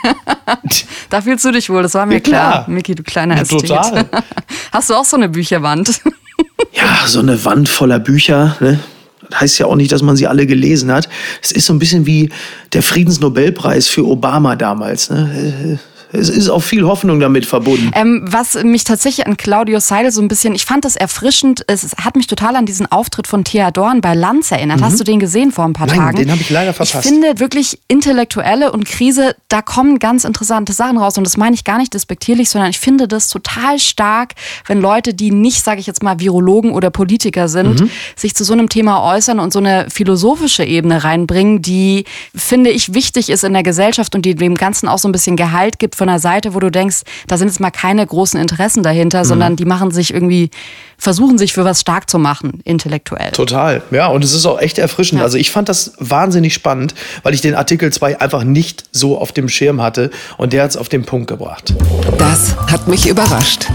Da 1.10 1.20
fühlst 1.22 1.44
du 1.44 1.52
dich 1.52 1.70
wohl, 1.70 1.82
das 1.82 1.94
war 1.94 2.06
mir 2.06 2.14
Ja, 2.14 2.20
klar. 2.20 2.50
klar. 2.52 2.70
Miki, 2.70 2.94
du 2.94 3.02
kleiner 3.02 3.36
Ja, 3.36 3.42
Ästhet. 3.42 3.60
total. 3.68 4.04
Hast 4.72 4.90
du 4.90 4.94
auch 4.94 5.04
so 5.04 5.16
eine 5.16 5.28
Bücherwand? 5.28 6.00
Ja, 6.72 7.06
so 7.06 7.20
eine 7.20 7.42
Wand 7.44 7.68
voller 7.68 7.98
Bücher, 8.00 8.56
ne? 8.60 8.80
Heißt 9.40 9.58
ja 9.58 9.66
auch 9.66 9.76
nicht, 9.76 9.92
dass 9.92 10.02
man 10.02 10.16
sie 10.16 10.26
alle 10.26 10.46
gelesen 10.46 10.92
hat. 10.92 11.08
Es 11.42 11.52
ist 11.52 11.66
so 11.66 11.72
ein 11.72 11.78
bisschen 11.78 12.06
wie 12.06 12.30
der 12.72 12.82
Friedensnobelpreis 12.82 13.88
für 13.88 14.06
Obama 14.06 14.56
damals. 14.56 15.10
Ne? 15.10 15.78
Es 16.16 16.28
ist 16.28 16.48
auch 16.48 16.62
viel 16.62 16.84
Hoffnung 16.84 17.18
damit 17.20 17.44
verbunden. 17.46 17.90
Ähm, 17.94 18.22
was 18.24 18.54
mich 18.62 18.84
tatsächlich 18.84 19.26
an 19.26 19.36
Claudio 19.36 19.80
Seidel 19.80 20.12
so 20.12 20.20
ein 20.22 20.28
bisschen, 20.28 20.54
ich 20.54 20.64
fand 20.64 20.84
das 20.84 20.96
erfrischend, 20.96 21.64
es 21.66 21.94
hat 22.02 22.16
mich 22.16 22.26
total 22.26 22.56
an 22.56 22.66
diesen 22.66 22.90
Auftritt 22.90 23.26
von 23.26 23.44
Thea 23.44 23.70
Dorn 23.70 24.00
bei 24.00 24.14
Lanz 24.14 24.50
erinnert. 24.50 24.80
Hast 24.82 25.00
du 25.00 25.04
den 25.04 25.18
gesehen 25.18 25.50
vor 25.52 25.64
ein 25.64 25.72
paar 25.72 25.86
Mhm. 25.86 25.92
Nein, 25.92 25.98
Tagen? 26.00 26.16
den 26.18 26.30
habe 26.30 26.40
ich 26.40 26.50
leider 26.50 26.72
verpasst. 26.72 27.04
Ich 27.04 27.10
finde 27.10 27.38
wirklich 27.40 27.80
Intellektuelle 27.88 28.70
und 28.72 28.84
Krise, 28.84 29.34
da 29.48 29.60
kommen 29.62 29.98
ganz 29.98 30.24
interessante 30.24 30.72
Sachen 30.72 30.98
raus 30.98 31.18
und 31.18 31.24
das 31.24 31.36
meine 31.36 31.54
ich 31.54 31.64
gar 31.64 31.78
nicht 31.78 31.92
despektierlich, 31.94 32.48
sondern 32.50 32.70
ich 32.70 32.78
finde 32.78 33.08
das 33.08 33.28
total 33.28 33.78
stark, 33.78 34.32
wenn 34.66 34.80
Leute, 34.80 35.14
die 35.14 35.30
nicht, 35.30 35.64
sage 35.64 35.80
ich 35.80 35.86
jetzt 35.86 36.02
mal, 36.02 36.20
Virologen 36.20 36.72
oder 36.72 36.90
Politiker 36.90 37.48
sind, 37.48 37.80
Mhm. 37.80 37.90
sich 38.16 38.34
zu 38.34 38.44
so 38.44 38.52
einem 38.52 38.68
Thema 38.68 39.02
äußern 39.14 39.40
und 39.40 39.52
so 39.52 39.58
eine 39.58 39.86
philosophische 39.90 40.64
Ebene 40.64 41.02
reinbringen, 41.04 41.60
die, 41.62 42.04
finde 42.34 42.70
ich, 42.70 42.94
wichtig 42.94 43.30
ist 43.30 43.42
in 43.44 43.52
der 43.52 43.62
Gesellschaft 43.62 44.14
und 44.14 44.24
die 44.24 44.34
dem 44.34 44.54
Ganzen 44.54 44.88
auch 44.88 44.98
so 44.98 45.08
ein 45.08 45.12
bisschen 45.12 45.36
Gehalt 45.36 45.78
gibt 45.78 45.94
von 46.04 46.10
einer 46.10 46.18
Seite, 46.20 46.54
wo 46.54 46.60
du 46.60 46.70
denkst, 46.70 46.98
da 47.28 47.38
sind 47.38 47.48
jetzt 47.48 47.60
mal 47.60 47.70
keine 47.70 48.06
großen 48.06 48.38
Interessen 48.38 48.82
dahinter, 48.82 49.20
Mhm. 49.20 49.24
sondern 49.24 49.56
die 49.56 49.64
machen 49.64 49.90
sich 49.90 50.12
irgendwie, 50.12 50.50
versuchen 50.98 51.38
sich 51.38 51.54
für 51.54 51.64
was 51.64 51.80
stark 51.80 52.10
zu 52.10 52.18
machen, 52.18 52.60
intellektuell. 52.64 53.30
Total, 53.32 53.80
ja, 53.90 54.08
und 54.08 54.22
es 54.22 54.34
ist 54.34 54.44
auch 54.44 54.60
echt 54.60 54.78
erfrischend. 54.78 55.22
Also 55.22 55.38
ich 55.38 55.50
fand 55.50 55.68
das 55.70 55.92
wahnsinnig 55.98 56.52
spannend, 56.52 56.94
weil 57.22 57.32
ich 57.32 57.40
den 57.40 57.54
Artikel 57.54 57.90
2 57.90 58.20
einfach 58.20 58.44
nicht 58.44 58.84
so 58.92 59.16
auf 59.18 59.32
dem 59.32 59.48
Schirm 59.48 59.80
hatte 59.80 60.10
und 60.36 60.52
der 60.52 60.62
hat 60.64 60.70
es 60.70 60.76
auf 60.76 60.90
den 60.90 61.04
Punkt 61.06 61.26
gebracht. 61.28 61.72
Das 62.18 62.54
hat 62.70 62.86
mich 62.86 63.08
überrascht. 63.08 63.66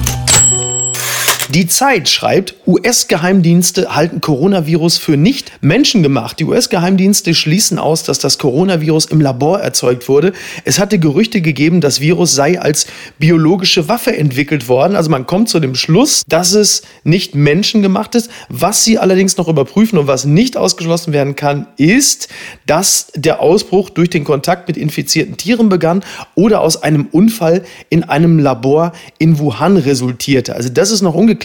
Die 1.51 1.65
Zeit 1.65 2.09
schreibt, 2.09 2.53
US-Geheimdienste 2.67 3.95
halten 3.95 4.21
Coronavirus 4.21 4.99
für 4.99 5.17
nicht 5.17 5.51
menschengemacht. 5.61 6.39
Die 6.39 6.45
US-Geheimdienste 6.45 7.33
schließen 7.33 7.79
aus, 7.79 8.03
dass 8.03 8.19
das 8.19 8.37
Coronavirus 8.37 9.05
im 9.05 9.19
Labor 9.19 9.59
erzeugt 9.59 10.07
wurde. 10.07 10.33
Es 10.63 10.77
hatte 10.77 10.99
Gerüchte 10.99 11.41
gegeben, 11.41 11.81
das 11.81 12.01
Virus 12.01 12.35
sei 12.35 12.61
als 12.61 12.85
biologische 13.17 13.89
Waffe 13.89 14.15
entwickelt 14.15 14.67
worden. 14.67 14.95
Also 14.95 15.09
man 15.09 15.25
kommt 15.25 15.49
zu 15.49 15.59
dem 15.59 15.73
Schluss, 15.73 16.21
dass 16.27 16.53
es 16.53 16.83
nicht 17.03 17.33
menschengemacht 17.33 18.13
ist. 18.13 18.29
Was 18.49 18.83
sie 18.83 18.99
allerdings 18.99 19.35
noch 19.37 19.47
überprüfen 19.47 19.97
und 19.97 20.05
was 20.05 20.25
nicht 20.25 20.55
ausgeschlossen 20.55 21.13
werden 21.13 21.35
kann, 21.35 21.65
ist, 21.77 22.27
dass 22.67 23.07
der 23.15 23.39
Ausbruch 23.39 23.89
durch 23.89 24.11
den 24.11 24.23
Kontakt 24.23 24.67
mit 24.67 24.77
infizierten 24.77 25.35
Tieren 25.35 25.67
begann 25.67 26.03
oder 26.35 26.61
aus 26.61 26.83
einem 26.83 27.07
Unfall 27.11 27.63
in 27.89 28.03
einem 28.03 28.37
Labor 28.37 28.91
in 29.17 29.39
Wuhan 29.39 29.77
resultierte. 29.77 30.55
Also 30.55 30.69
das 30.69 30.91
ist 30.91 31.01
noch 31.01 31.15
ungeklärt. 31.15 31.38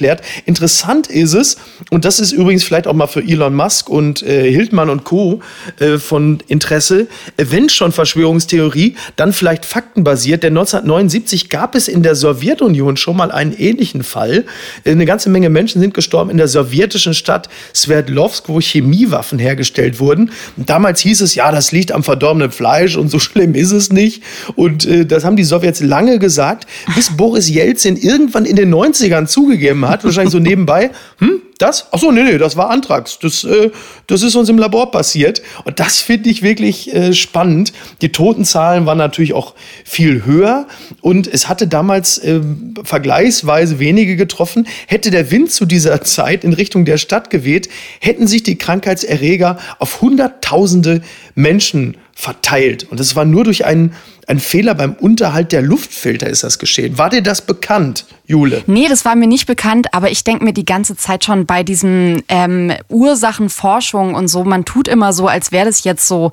Interessant 0.47 1.07
ist 1.07 1.35
es, 1.35 1.57
und 1.91 2.05
das 2.05 2.21
ist 2.21 2.33
übrigens 2.33 2.65
vielleicht 2.65 2.87
auch 2.87 2.95
mal 2.95 3.07
für 3.07 3.21
Elon 3.21 3.55
Musk 3.55 3.89
und 3.89 4.23
äh, 4.23 4.51
Hildmann 4.51 4.91
und 4.91 5.05
Co. 5.05 5.41
Äh, 5.79 5.99
von 5.99 6.39
Interesse, 6.49 7.07
wenn 7.37 7.69
schon 7.69 7.93
Verschwörungstheorie, 7.93 8.97
dann 9.17 9.33
vielleicht 9.33 9.65
faktenbasiert, 9.65 10.43
denn 10.43 10.57
1979 10.57 11.49
gab 11.49 11.75
es 11.75 11.89
in 11.89 12.03
der 12.03 12.15
Sowjetunion 12.15 12.97
schon 12.97 13.17
mal 13.17 13.31
einen 13.31 13.53
ähnlichen 13.53 14.03
Fall. 14.03 14.45
Eine 14.85 15.07
ganze 15.07 15.31
Menge 15.31 15.51
Menschen 15.51 15.81
sind 15.81 15.95
gestorben 15.95 16.31
in 16.31 16.37
der 16.37 16.49
sowjetischen 16.49 17.15
Stadt 17.15 17.49
Sverdlovsk, 17.75 18.49
wo 18.49 18.61
Chemiewaffen 18.61 19.39
hergestellt 19.39 20.01
wurden. 20.01 20.31
Damals 20.57 21.01
hieß 21.01 21.21
es, 21.21 21.35
ja, 21.35 21.51
das 21.53 21.73
liegt 21.73 21.93
am 21.93 22.03
verdorbenen 22.05 22.51
Fleisch 22.51 22.97
und 22.97 23.11
so 23.11 23.19
schlimm 23.25 23.55
ist 23.55 23.73
es 23.73 23.93
nicht. 23.93 24.23
Und 24.57 24.87
äh, 24.87 25.07
das 25.07 25.25
haben 25.25 25.37
die 25.37 25.45
Sowjets 25.45 25.81
lange 25.81 26.19
gesagt, 26.19 26.67
bis 26.95 27.17
Boris 27.17 27.49
Jelzin 27.49 27.97
irgendwann 27.97 28.45
in 28.45 28.57
den 28.57 28.73
90ern 28.73 29.27
zugegeben 29.27 29.84
hat, 29.89 30.05
wahrscheinlich 30.05 30.33
so 30.33 30.39
nebenbei, 30.39 30.91
hm, 31.19 31.43
das? 31.59 31.87
Ach 31.93 31.99
so, 31.99 32.11
nee, 32.11 32.23
nee, 32.23 32.39
das 32.39 32.57
war 32.57 32.71
Antrax. 32.71 33.19
Das, 33.19 33.45
äh, 33.45 33.71
das 34.07 34.23
ist 34.23 34.35
uns 34.35 34.49
im 34.49 34.59
Labor 34.59 34.91
passiert. 34.91 35.43
Und 35.65 35.81
das 35.81 36.01
finde 36.01 36.31
ich 36.31 36.43
wirklich 36.43 36.93
äh, 36.95 37.13
spannend. 37.13 37.73
Die 38.03 38.11
Totenzahlen 38.11 38.87
waren 38.87 38.99
natürlich 38.99 39.35
auch 39.35 39.55
viel 39.85 40.25
höher. 40.25 40.67
Und 41.01 41.27
es 41.27 41.49
hatte 41.49 41.69
damals 41.69 42.19
äh, 42.19 42.41
vergleichsweise 42.83 43.79
wenige 43.79 44.17
getroffen. 44.17 44.67
Hätte 44.87 45.11
der 45.11 45.31
Wind 45.31 45.53
zu 45.53 45.65
dieser 45.65 46.03
Zeit 46.03 46.45
in 46.45 46.53
Richtung 46.53 46.85
der 46.85 46.99
Stadt 46.99 47.31
geweht, 47.31 47.69
hätten 48.01 48.27
sich 48.27 48.43
die 48.43 48.59
Krankheitserreger 48.59 49.59
auf 49.79 50.01
Hunderttausende 50.01 51.03
Menschen 51.35 51.97
verteilt. 52.15 52.85
Und 52.91 53.01
es 53.01 53.17
war 53.17 53.25
nur 53.25 53.45
durch 53.45 53.65
einen 53.65 53.95
ein 54.27 54.41
Fehler 54.41 54.75
beim 54.75 54.95
Unterhalt 54.95 55.53
der 55.53 55.63
Luftfilter 55.63 56.29
ist 56.29 56.45
das 56.45 56.59
geschehen. 56.59 56.99
War 56.99 57.11
dir 57.11 57.23
das 57.23 57.43
bekannt, 57.43 58.07
Jule? 58.27 58.63
Nee, 58.67 58.89
das 58.89 59.05
war 59.05 59.17
mir 59.17 59.27
nicht 59.27 59.47
bekannt, 59.47 59.93
aber 59.93 60.11
ich 60.11 60.25
denke 60.25 60.45
mir 60.45 60.53
die 60.53 60.65
ganze 60.65 60.97
Zeit 60.97 61.25
schon 61.25 61.47
bei 61.47 61.63
diesen 61.63 62.23
ähm, 62.29 62.73
Ursachenforschung 62.89 64.15
und 64.15 64.29
so, 64.29 64.45
man 64.45 64.65
tut 64.65 64.89
immer 64.89 65.13
so, 65.13 65.29
als 65.29 65.53
wäre 65.53 65.67
das 65.67 65.85
jetzt 65.85 66.09
so 66.09 66.31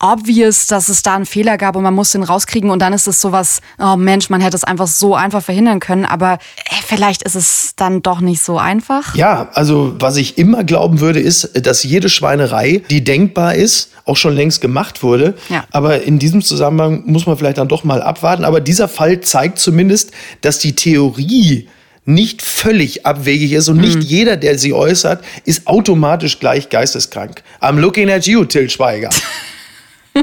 obvious, 0.00 0.66
dass 0.68 0.88
es 0.88 1.02
da 1.02 1.16
einen 1.16 1.26
Fehler 1.26 1.58
gab 1.58 1.74
und 1.74 1.82
man 1.82 1.94
muss 1.94 2.12
den 2.12 2.22
rauskriegen 2.22 2.70
und 2.70 2.80
dann 2.80 2.92
ist 2.92 3.08
es 3.08 3.20
sowas, 3.20 3.60
oh 3.78 3.96
Mensch, 3.96 4.30
man 4.30 4.40
hätte 4.40 4.56
es 4.56 4.64
einfach 4.64 4.86
so 4.86 5.14
einfach 5.14 5.42
verhindern 5.42 5.80
können, 5.80 6.04
aber 6.04 6.34
äh, 6.34 6.74
vielleicht 6.86 7.22
ist 7.22 7.34
es 7.34 7.72
dann 7.74 8.02
doch 8.02 8.20
nicht 8.20 8.42
so 8.42 8.58
einfach. 8.58 9.14
Ja, 9.16 9.50
also 9.54 9.96
was 9.98 10.16
ich 10.16 10.38
immer 10.38 10.62
glauben 10.62 11.00
würde, 11.00 11.20
ist, 11.20 11.66
dass 11.66 11.82
jede 11.82 12.08
Schweinerei, 12.08 12.82
die 12.90 13.02
denkbar 13.02 13.56
ist, 13.56 13.90
auch 14.04 14.16
schon 14.16 14.34
längst 14.34 14.60
gemacht 14.60 15.02
wurde. 15.02 15.34
Ja. 15.48 15.64
Aber 15.72 16.02
in 16.02 16.18
diesem 16.18 16.42
Zusammenhang 16.42 17.02
muss 17.06 17.26
man 17.26 17.36
vielleicht 17.36 17.58
dann 17.58 17.68
doch 17.68 17.84
mal 17.84 18.00
abwarten. 18.00 18.44
Aber 18.44 18.60
dieser 18.60 18.88
Fall 18.88 19.20
zeigt 19.20 19.58
zumindest, 19.58 20.12
dass 20.40 20.58
die 20.58 20.74
Theorie 20.74 21.68
nicht 22.04 22.40
völlig 22.40 23.04
abwegig 23.04 23.52
ist 23.52 23.68
und 23.68 23.76
mhm. 23.76 23.82
nicht 23.82 24.02
jeder, 24.02 24.38
der 24.38 24.58
sie 24.58 24.72
äußert, 24.72 25.22
ist 25.44 25.66
automatisch 25.66 26.40
gleich 26.40 26.70
geisteskrank. 26.70 27.42
I'm 27.60 27.78
looking 27.78 28.10
at 28.10 28.26
you, 28.26 28.46
Till 28.46 28.70
Schweiger. 28.70 29.10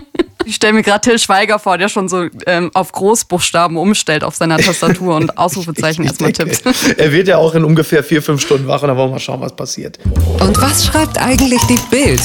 Ich 0.48 0.58
stelle 0.58 0.74
mir 0.74 0.84
gerade 0.84 1.02
Till 1.02 1.18
Schweiger 1.18 1.58
vor, 1.58 1.80
der 1.80 1.90
schon 1.90 2.08
so 2.08 2.28
ähm, 2.46 2.70
auf 2.76 2.92
Großbuchstaben 2.92 3.78
umstellt 3.78 4.24
auf 4.24 4.36
seiner 4.36 4.60
Tastatur 4.60 5.16
und 5.16 5.38
Ausrufezeichen 5.40 6.04
ich, 6.04 6.12
ich 6.12 6.30
erstmal 6.30 6.34
tippt. 6.34 7.00
Er 7.00 7.12
wird 7.12 7.28
ja 7.28 7.38
auch 7.38 7.56
in 7.56 7.64
ungefähr 7.64 8.04
vier, 8.04 8.22
fünf 8.22 8.42
Stunden 8.42 8.68
wach 8.68 8.84
und 8.84 8.90
dann 8.90 8.98
wollen 8.98 9.10
wir 9.10 9.14
mal 9.14 9.20
schauen, 9.20 9.42
was 9.42 9.56
passiert. 9.56 9.98
Und 10.40 10.62
was 10.62 10.86
schreibt 10.86 11.20
eigentlich 11.20 11.62
die 11.64 11.80
Bild? 11.90 12.22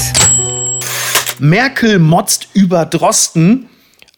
Merkel 1.39 1.97
motzt 1.97 2.49
über 2.53 2.85
Drosten 2.85 3.70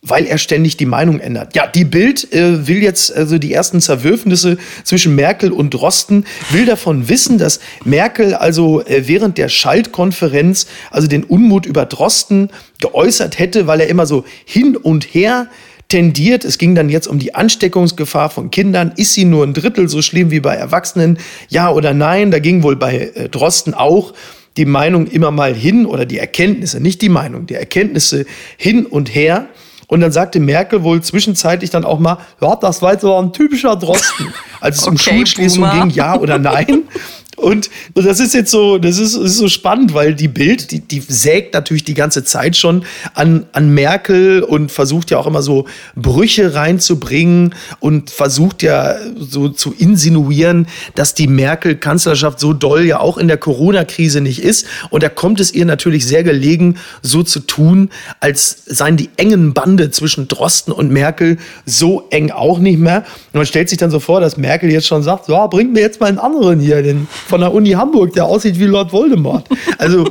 weil 0.03 0.25
er 0.25 0.37
ständig 0.37 0.75
die 0.75 0.85
Meinung 0.85 1.19
ändert. 1.21 1.55
Ja, 1.55 1.65
die 1.65 1.85
Bild 1.85 2.31
äh, 2.33 2.67
will 2.67 2.83
jetzt 2.83 3.15
also 3.15 3.37
die 3.37 3.53
ersten 3.53 3.79
Zerwürfnisse 3.79 4.57
zwischen 4.83 5.15
Merkel 5.15 5.53
und 5.53 5.73
Drosten, 5.73 6.25
will 6.51 6.65
davon 6.65 7.07
wissen, 7.07 7.37
dass 7.37 7.61
Merkel 7.85 8.33
also 8.33 8.81
äh, 8.85 9.07
während 9.07 9.37
der 9.37 9.47
Schaltkonferenz 9.47 10.67
also 10.91 11.07
den 11.07 11.23
Unmut 11.23 11.65
über 11.65 11.85
Drosten 11.85 12.49
geäußert 12.81 13.39
hätte, 13.39 13.65
weil 13.65 13.79
er 13.79 13.87
immer 13.87 14.05
so 14.05 14.25
hin 14.45 14.75
und 14.75 15.05
her 15.05 15.47
tendiert. 15.87 16.43
Es 16.43 16.57
ging 16.57 16.75
dann 16.75 16.89
jetzt 16.89 17.07
um 17.07 17.17
die 17.17 17.33
Ansteckungsgefahr 17.33 18.29
von 18.29 18.51
Kindern. 18.51 18.91
Ist 18.97 19.13
sie 19.13 19.23
nur 19.23 19.45
ein 19.45 19.53
Drittel 19.53 19.87
so 19.87 20.01
schlimm 20.01 20.31
wie 20.31 20.41
bei 20.41 20.55
Erwachsenen? 20.55 21.17
Ja 21.47 21.71
oder 21.71 21.93
nein? 21.93 22.29
Da 22.29 22.39
ging 22.39 22.61
wohl 22.61 22.75
bei 22.75 23.11
äh, 23.15 23.29
Drosten 23.29 23.73
auch 23.73 24.13
die 24.57 24.65
Meinung 24.65 25.07
immer 25.07 25.31
mal 25.31 25.55
hin 25.55 25.85
oder 25.85 26.05
die 26.05 26.19
Erkenntnisse, 26.19 26.81
nicht 26.81 27.01
die 27.01 27.09
Meinung, 27.09 27.47
die 27.47 27.55
Erkenntnisse 27.55 28.25
hin 28.57 28.85
und 28.85 29.15
her. 29.15 29.47
Und 29.93 30.01
dann 30.01 30.11
sagte 30.11 30.39
Merkel 30.39 30.81
wohl 30.81 31.03
zwischenzeitlich 31.03 31.69
dann 31.69 31.85
auch 31.85 31.99
mal, 31.99 32.17
ja, 32.41 32.55
das 32.55 32.81
war 32.81 32.93
jetzt 32.93 33.01
so 33.01 33.15
ein 33.15 33.31
typischer 33.31 33.75
Drosten. 33.75 34.33
Als 34.59 34.77
es 34.77 34.87
okay, 34.87 34.89
um 34.89 34.97
Schulschließung 34.97 35.69
Boomer. 35.69 35.81
ging, 35.81 35.89
ja 35.91 36.17
oder 36.17 36.39
nein. 36.39 36.85
Und 37.35 37.69
das 37.95 38.19
ist 38.19 38.33
jetzt 38.33 38.51
so, 38.51 38.77
das 38.77 38.99
ist, 38.99 39.15
ist 39.15 39.37
so 39.37 39.47
spannend, 39.47 39.93
weil 39.93 40.13
die 40.13 40.27
Bild, 40.27 40.71
die, 40.71 40.79
die 40.79 40.99
sägt 40.99 41.53
natürlich 41.53 41.83
die 41.83 41.93
ganze 41.93 42.23
Zeit 42.23 42.55
schon 42.55 42.85
an, 43.15 43.45
an 43.53 43.73
Merkel 43.73 44.43
und 44.43 44.71
versucht 44.71 45.11
ja 45.11 45.17
auch 45.17 45.27
immer 45.27 45.41
so 45.41 45.65
Brüche 45.95 46.53
reinzubringen 46.53 47.55
und 47.79 48.11
versucht 48.11 48.61
ja 48.61 48.95
so 49.17 49.49
zu 49.49 49.73
insinuieren, 49.77 50.67
dass 50.95 51.13
die 51.15 51.27
Merkel-Kanzlerschaft 51.27 52.39
so 52.39 52.53
doll 52.53 52.85
ja 52.85 52.99
auch 52.99 53.17
in 53.17 53.27
der 53.27 53.37
Corona-Krise 53.37 54.21
nicht 54.21 54.43
ist. 54.43 54.65
Und 54.89 55.03
da 55.03 55.09
kommt 55.09 55.39
es 55.39 55.53
ihr 55.53 55.65
natürlich 55.65 56.05
sehr 56.05 56.23
gelegen, 56.23 56.77
so 57.01 57.23
zu 57.23 57.39
tun, 57.39 57.89
als 58.19 58.63
seien 58.65 58.97
die 58.97 59.09
engen 59.17 59.53
Bande 59.53 59.91
zwischen 59.91 60.27
Drosten 60.27 60.71
und 60.71 60.91
Merkel 60.91 61.37
so 61.65 62.07
eng 62.09 62.31
auch 62.31 62.59
nicht 62.59 62.79
mehr. 62.79 63.05
Und 63.31 63.39
man 63.39 63.45
stellt 63.45 63.69
sich 63.69 63.77
dann 63.77 63.91
so 63.91 63.99
vor, 63.99 64.21
dass 64.21 64.37
Merkel 64.37 64.71
jetzt 64.71 64.87
schon 64.87 65.03
sagt, 65.03 65.27
ja, 65.29 65.47
bringt 65.47 65.73
mir 65.73 65.81
jetzt 65.81 65.99
mal 65.99 66.07
einen 66.07 66.19
anderen 66.19 66.59
hier, 66.59 66.81
den 66.83 67.07
von 67.27 67.41
der 67.41 67.53
Uni 67.53 67.71
Hamburg, 67.71 68.13
der 68.13 68.25
aussieht 68.25 68.59
wie 68.59 68.65
Lord 68.65 68.91
Voldemort. 68.91 69.47
Also, 69.77 70.05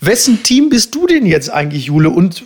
wessen 0.00 0.42
Team 0.42 0.68
bist 0.70 0.94
du 0.94 1.06
denn 1.06 1.26
jetzt 1.26 1.50
eigentlich, 1.50 1.86
Jule? 1.86 2.10
Und 2.10 2.44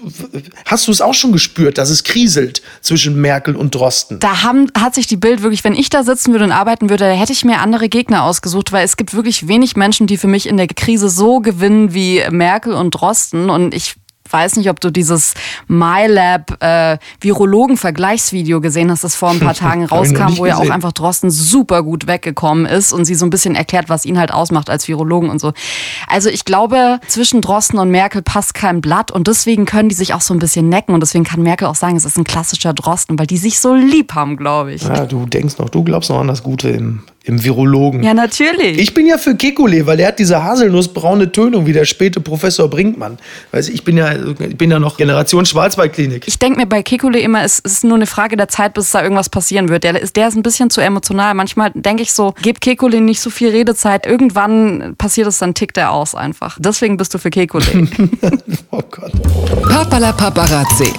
hast 0.66 0.86
du 0.86 0.92
es 0.92 1.00
auch 1.00 1.14
schon 1.14 1.32
gespürt, 1.32 1.78
dass 1.78 1.90
es 1.90 2.04
kriselt 2.04 2.62
zwischen 2.80 3.20
Merkel 3.20 3.56
und 3.56 3.74
Drosten? 3.74 4.18
Da 4.20 4.42
haben, 4.42 4.70
hat 4.76 4.94
sich 4.94 5.06
die 5.06 5.16
Bild 5.16 5.42
wirklich, 5.42 5.64
wenn 5.64 5.74
ich 5.74 5.90
da 5.90 6.02
sitzen 6.02 6.32
würde 6.32 6.44
und 6.44 6.52
arbeiten 6.52 6.90
würde, 6.90 7.04
da 7.04 7.12
hätte 7.12 7.32
ich 7.32 7.44
mir 7.44 7.60
andere 7.60 7.88
Gegner 7.88 8.24
ausgesucht, 8.24 8.72
weil 8.72 8.84
es 8.84 8.96
gibt 8.96 9.14
wirklich 9.14 9.48
wenig 9.48 9.76
Menschen, 9.76 10.06
die 10.06 10.16
für 10.16 10.28
mich 10.28 10.48
in 10.48 10.56
der 10.56 10.66
Krise 10.66 11.08
so 11.08 11.40
gewinnen 11.40 11.94
wie 11.94 12.22
Merkel 12.30 12.74
und 12.74 12.90
Drosten. 12.90 13.50
Und 13.50 13.74
ich 13.74 13.94
weiß 14.30 14.56
nicht, 14.56 14.70
ob 14.70 14.80
du 14.80 14.90
dieses 14.90 15.34
MyLab 15.68 16.62
äh, 16.62 16.98
Virologen-Vergleichsvideo 17.20 18.60
gesehen 18.60 18.90
hast, 18.90 19.04
das 19.04 19.14
vor 19.14 19.30
ein 19.30 19.40
paar 19.40 19.54
Tagen 19.54 19.84
rauskam, 19.84 20.36
wo 20.36 20.46
ja 20.46 20.56
auch 20.56 20.70
einfach 20.70 20.92
Drosten 20.92 21.30
super 21.30 21.82
gut 21.82 22.06
weggekommen 22.06 22.66
ist 22.66 22.92
und 22.92 23.04
sie 23.04 23.14
so 23.14 23.26
ein 23.26 23.30
bisschen 23.30 23.54
erklärt, 23.54 23.88
was 23.88 24.04
ihn 24.04 24.18
halt 24.18 24.32
ausmacht 24.32 24.70
als 24.70 24.88
Virologen 24.88 25.30
und 25.30 25.40
so. 25.40 25.52
Also 26.08 26.30
ich 26.30 26.44
glaube, 26.44 27.00
zwischen 27.06 27.40
Drosten 27.40 27.78
und 27.78 27.90
Merkel 27.90 28.22
passt 28.22 28.54
kein 28.54 28.80
Blatt 28.80 29.10
und 29.10 29.28
deswegen 29.28 29.66
können 29.66 29.88
die 29.88 29.94
sich 29.94 30.14
auch 30.14 30.20
so 30.20 30.34
ein 30.34 30.38
bisschen 30.38 30.68
necken 30.68 30.94
und 30.94 31.00
deswegen 31.00 31.24
kann 31.24 31.42
Merkel 31.42 31.68
auch 31.68 31.74
sagen, 31.74 31.96
es 31.96 32.04
ist 32.04 32.16
ein 32.16 32.24
klassischer 32.24 32.72
Drosten, 32.72 33.18
weil 33.18 33.26
die 33.26 33.38
sich 33.38 33.60
so 33.60 33.74
lieb 33.74 34.14
haben, 34.14 34.36
glaube 34.36 34.72
ich. 34.72 34.82
Ja, 34.82 35.06
du 35.06 35.26
denkst 35.26 35.58
noch, 35.58 35.68
du 35.68 35.84
glaubst 35.84 36.10
noch 36.10 36.20
an 36.20 36.28
das 36.28 36.42
Gute 36.42 36.70
im 36.70 37.02
im 37.26 37.42
Virologen. 37.42 38.02
Ja, 38.02 38.12
natürlich. 38.12 38.78
Ich 38.78 38.92
bin 38.92 39.06
ja 39.06 39.16
für 39.16 39.30
Kekulé, 39.30 39.86
weil 39.86 39.96
der 39.96 40.08
hat 40.08 40.18
diese 40.18 40.44
haselnussbraune 40.44 41.32
Tönung 41.32 41.64
wie 41.64 41.72
der 41.72 41.86
späte 41.86 42.20
Professor 42.20 42.68
Brinkmann. 42.68 43.18
Weiß 43.50 43.70
ich 43.70 43.82
bin 43.82 43.96
ja, 43.96 44.12
ich 44.12 44.58
bin 44.58 44.70
ja 44.70 44.78
noch 44.78 44.98
Generation 44.98 45.46
Schwarzwaldklinik. 45.46 46.24
Ich 46.28 46.38
denke 46.38 46.60
mir 46.60 46.66
bei 46.66 46.80
Kekulé 46.80 47.16
immer, 47.16 47.42
es 47.42 47.60
ist 47.60 47.82
nur 47.82 47.94
eine 47.94 48.06
Frage 48.06 48.36
der 48.36 48.48
Zeit, 48.48 48.74
bis 48.74 48.90
da 48.90 49.02
irgendwas 49.02 49.30
passieren 49.30 49.70
wird. 49.70 49.84
Der 49.84 50.00
ist, 50.00 50.16
der 50.16 50.28
ist 50.28 50.36
ein 50.36 50.42
bisschen 50.42 50.68
zu 50.68 50.82
emotional. 50.82 51.32
Manchmal 51.32 51.72
denke 51.74 52.02
ich 52.02 52.12
so, 52.12 52.34
gib 52.42 52.58
Kekulé 52.58 53.00
nicht 53.00 53.20
so 53.20 53.30
viel 53.30 53.48
Redezeit. 53.48 54.04
Irgendwann 54.04 54.94
passiert 54.98 55.26
es, 55.26 55.38
dann 55.38 55.54
tickt 55.54 55.78
er 55.78 55.92
aus 55.92 56.14
einfach. 56.14 56.58
Deswegen 56.60 56.98
bist 56.98 57.14
du 57.14 57.18
für 57.18 57.30
Kekulé. 57.30 57.88
oh 58.70 58.82
Gott. 58.90 59.12
Papala 59.62 60.12
Paparazzi. 60.12 60.92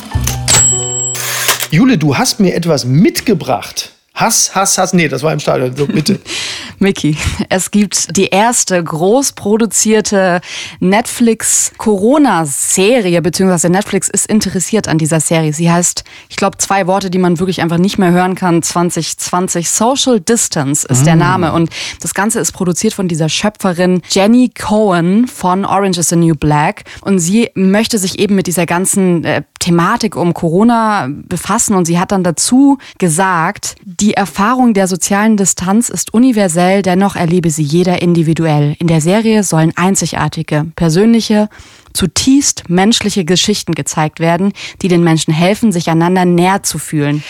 Jule, 1.70 2.00
du 2.00 2.18
hast 2.18 2.40
mir 2.40 2.56
etwas 2.56 2.86
mitgebracht. 2.86 3.95
Hass, 4.16 4.56
Hass, 4.56 4.78
Hass. 4.78 4.94
Nee, 4.94 5.10
das 5.10 5.24
war 5.24 5.34
im 5.34 5.40
Stadion. 5.40 5.76
So, 5.76 5.88
bitte. 5.88 6.20
Mickey, 6.80 7.18
es 7.50 7.72
gibt 7.72 8.16
die 8.16 8.28
erste 8.28 8.82
groß 8.84 9.32
produzierte 9.34 10.40
Netflix-Corona-Serie, 10.80 13.22
beziehungsweise 13.22 13.70
Netflix 13.70 14.08
ist 14.10 14.28
interessiert 14.28 14.88
an 14.88 14.98
dieser 14.98 15.20
Serie. 15.20 15.52
Sie 15.52 15.70
heißt, 15.72 16.06
ich 16.30 16.38
glaube, 16.38 16.58
zwei 16.58 16.88
Worte, 16.88 17.10
die 17.10 17.18
man 17.18 17.40
wirklich 17.40 17.62
einfach 17.62 17.78
nicht 17.78 17.98
mehr 17.98 18.12
hören 18.12 18.36
kann, 18.36 18.62
2020. 18.62 19.70
Social 19.70 20.22
Distance 20.22 20.88
ist 20.88 21.02
mm. 21.02 21.06
der 21.06 21.16
Name. 21.16 21.52
Und 21.52 21.72
das 22.02 22.14
Ganze 22.14 22.40
ist 22.40 22.54
produziert 22.54 22.94
von 22.94 23.10
dieser 23.10 23.30
Schöpferin 23.30 24.04
Jenny 24.10 24.50
Cohen 24.50 25.28
von 25.28 25.66
Orange 25.66 25.98
is 26.00 26.10
the 26.10 26.16
New 26.16 26.36
Black. 26.36 26.84
Und 27.02 27.18
sie 27.20 27.50
möchte 27.54 27.98
sich 27.98 28.20
eben 28.20 28.36
mit 28.36 28.48
dieser 28.48 28.66
ganzen 28.66 29.26
äh, 29.26 29.42
Thematik 29.60 30.16
um 30.16 30.34
Corona 30.34 31.10
befassen. 31.10 31.76
Und 31.76 31.86
sie 31.86 32.00
hat 32.00 32.12
dann 32.12 32.24
dazu 32.24 32.78
gesagt, 32.98 33.76
die 33.84 34.05
Erfahrung 34.14 34.74
der 34.74 34.88
sozialen 34.88 35.38
Distanz 35.38 35.90
ist 35.90 36.14
universell, 36.14 36.82
dennoch 36.82 37.16
erlebe 37.16 37.50
sie 37.50 37.64
jeder 37.64 38.02
individuell. 38.02 38.76
In 38.80 38.88
der 38.88 39.02
Serie 39.02 39.44
sollen 39.44 39.74
einzigartige, 39.76 40.68
persönliche, 40.76 41.50
zutiefst 41.94 42.70
menschliche 42.70 43.26
Geschichten 43.26 43.74
gezeigt 43.74 44.20
werden, 44.20 44.54
die 44.82 44.88
den 44.88 45.04
Menschen 45.04 45.34
helfen, 45.34 45.72
sich 45.72 45.90
einander 45.90 46.26
näher 46.26 46.64
zu 46.64 46.78
fühlen. 46.78 47.24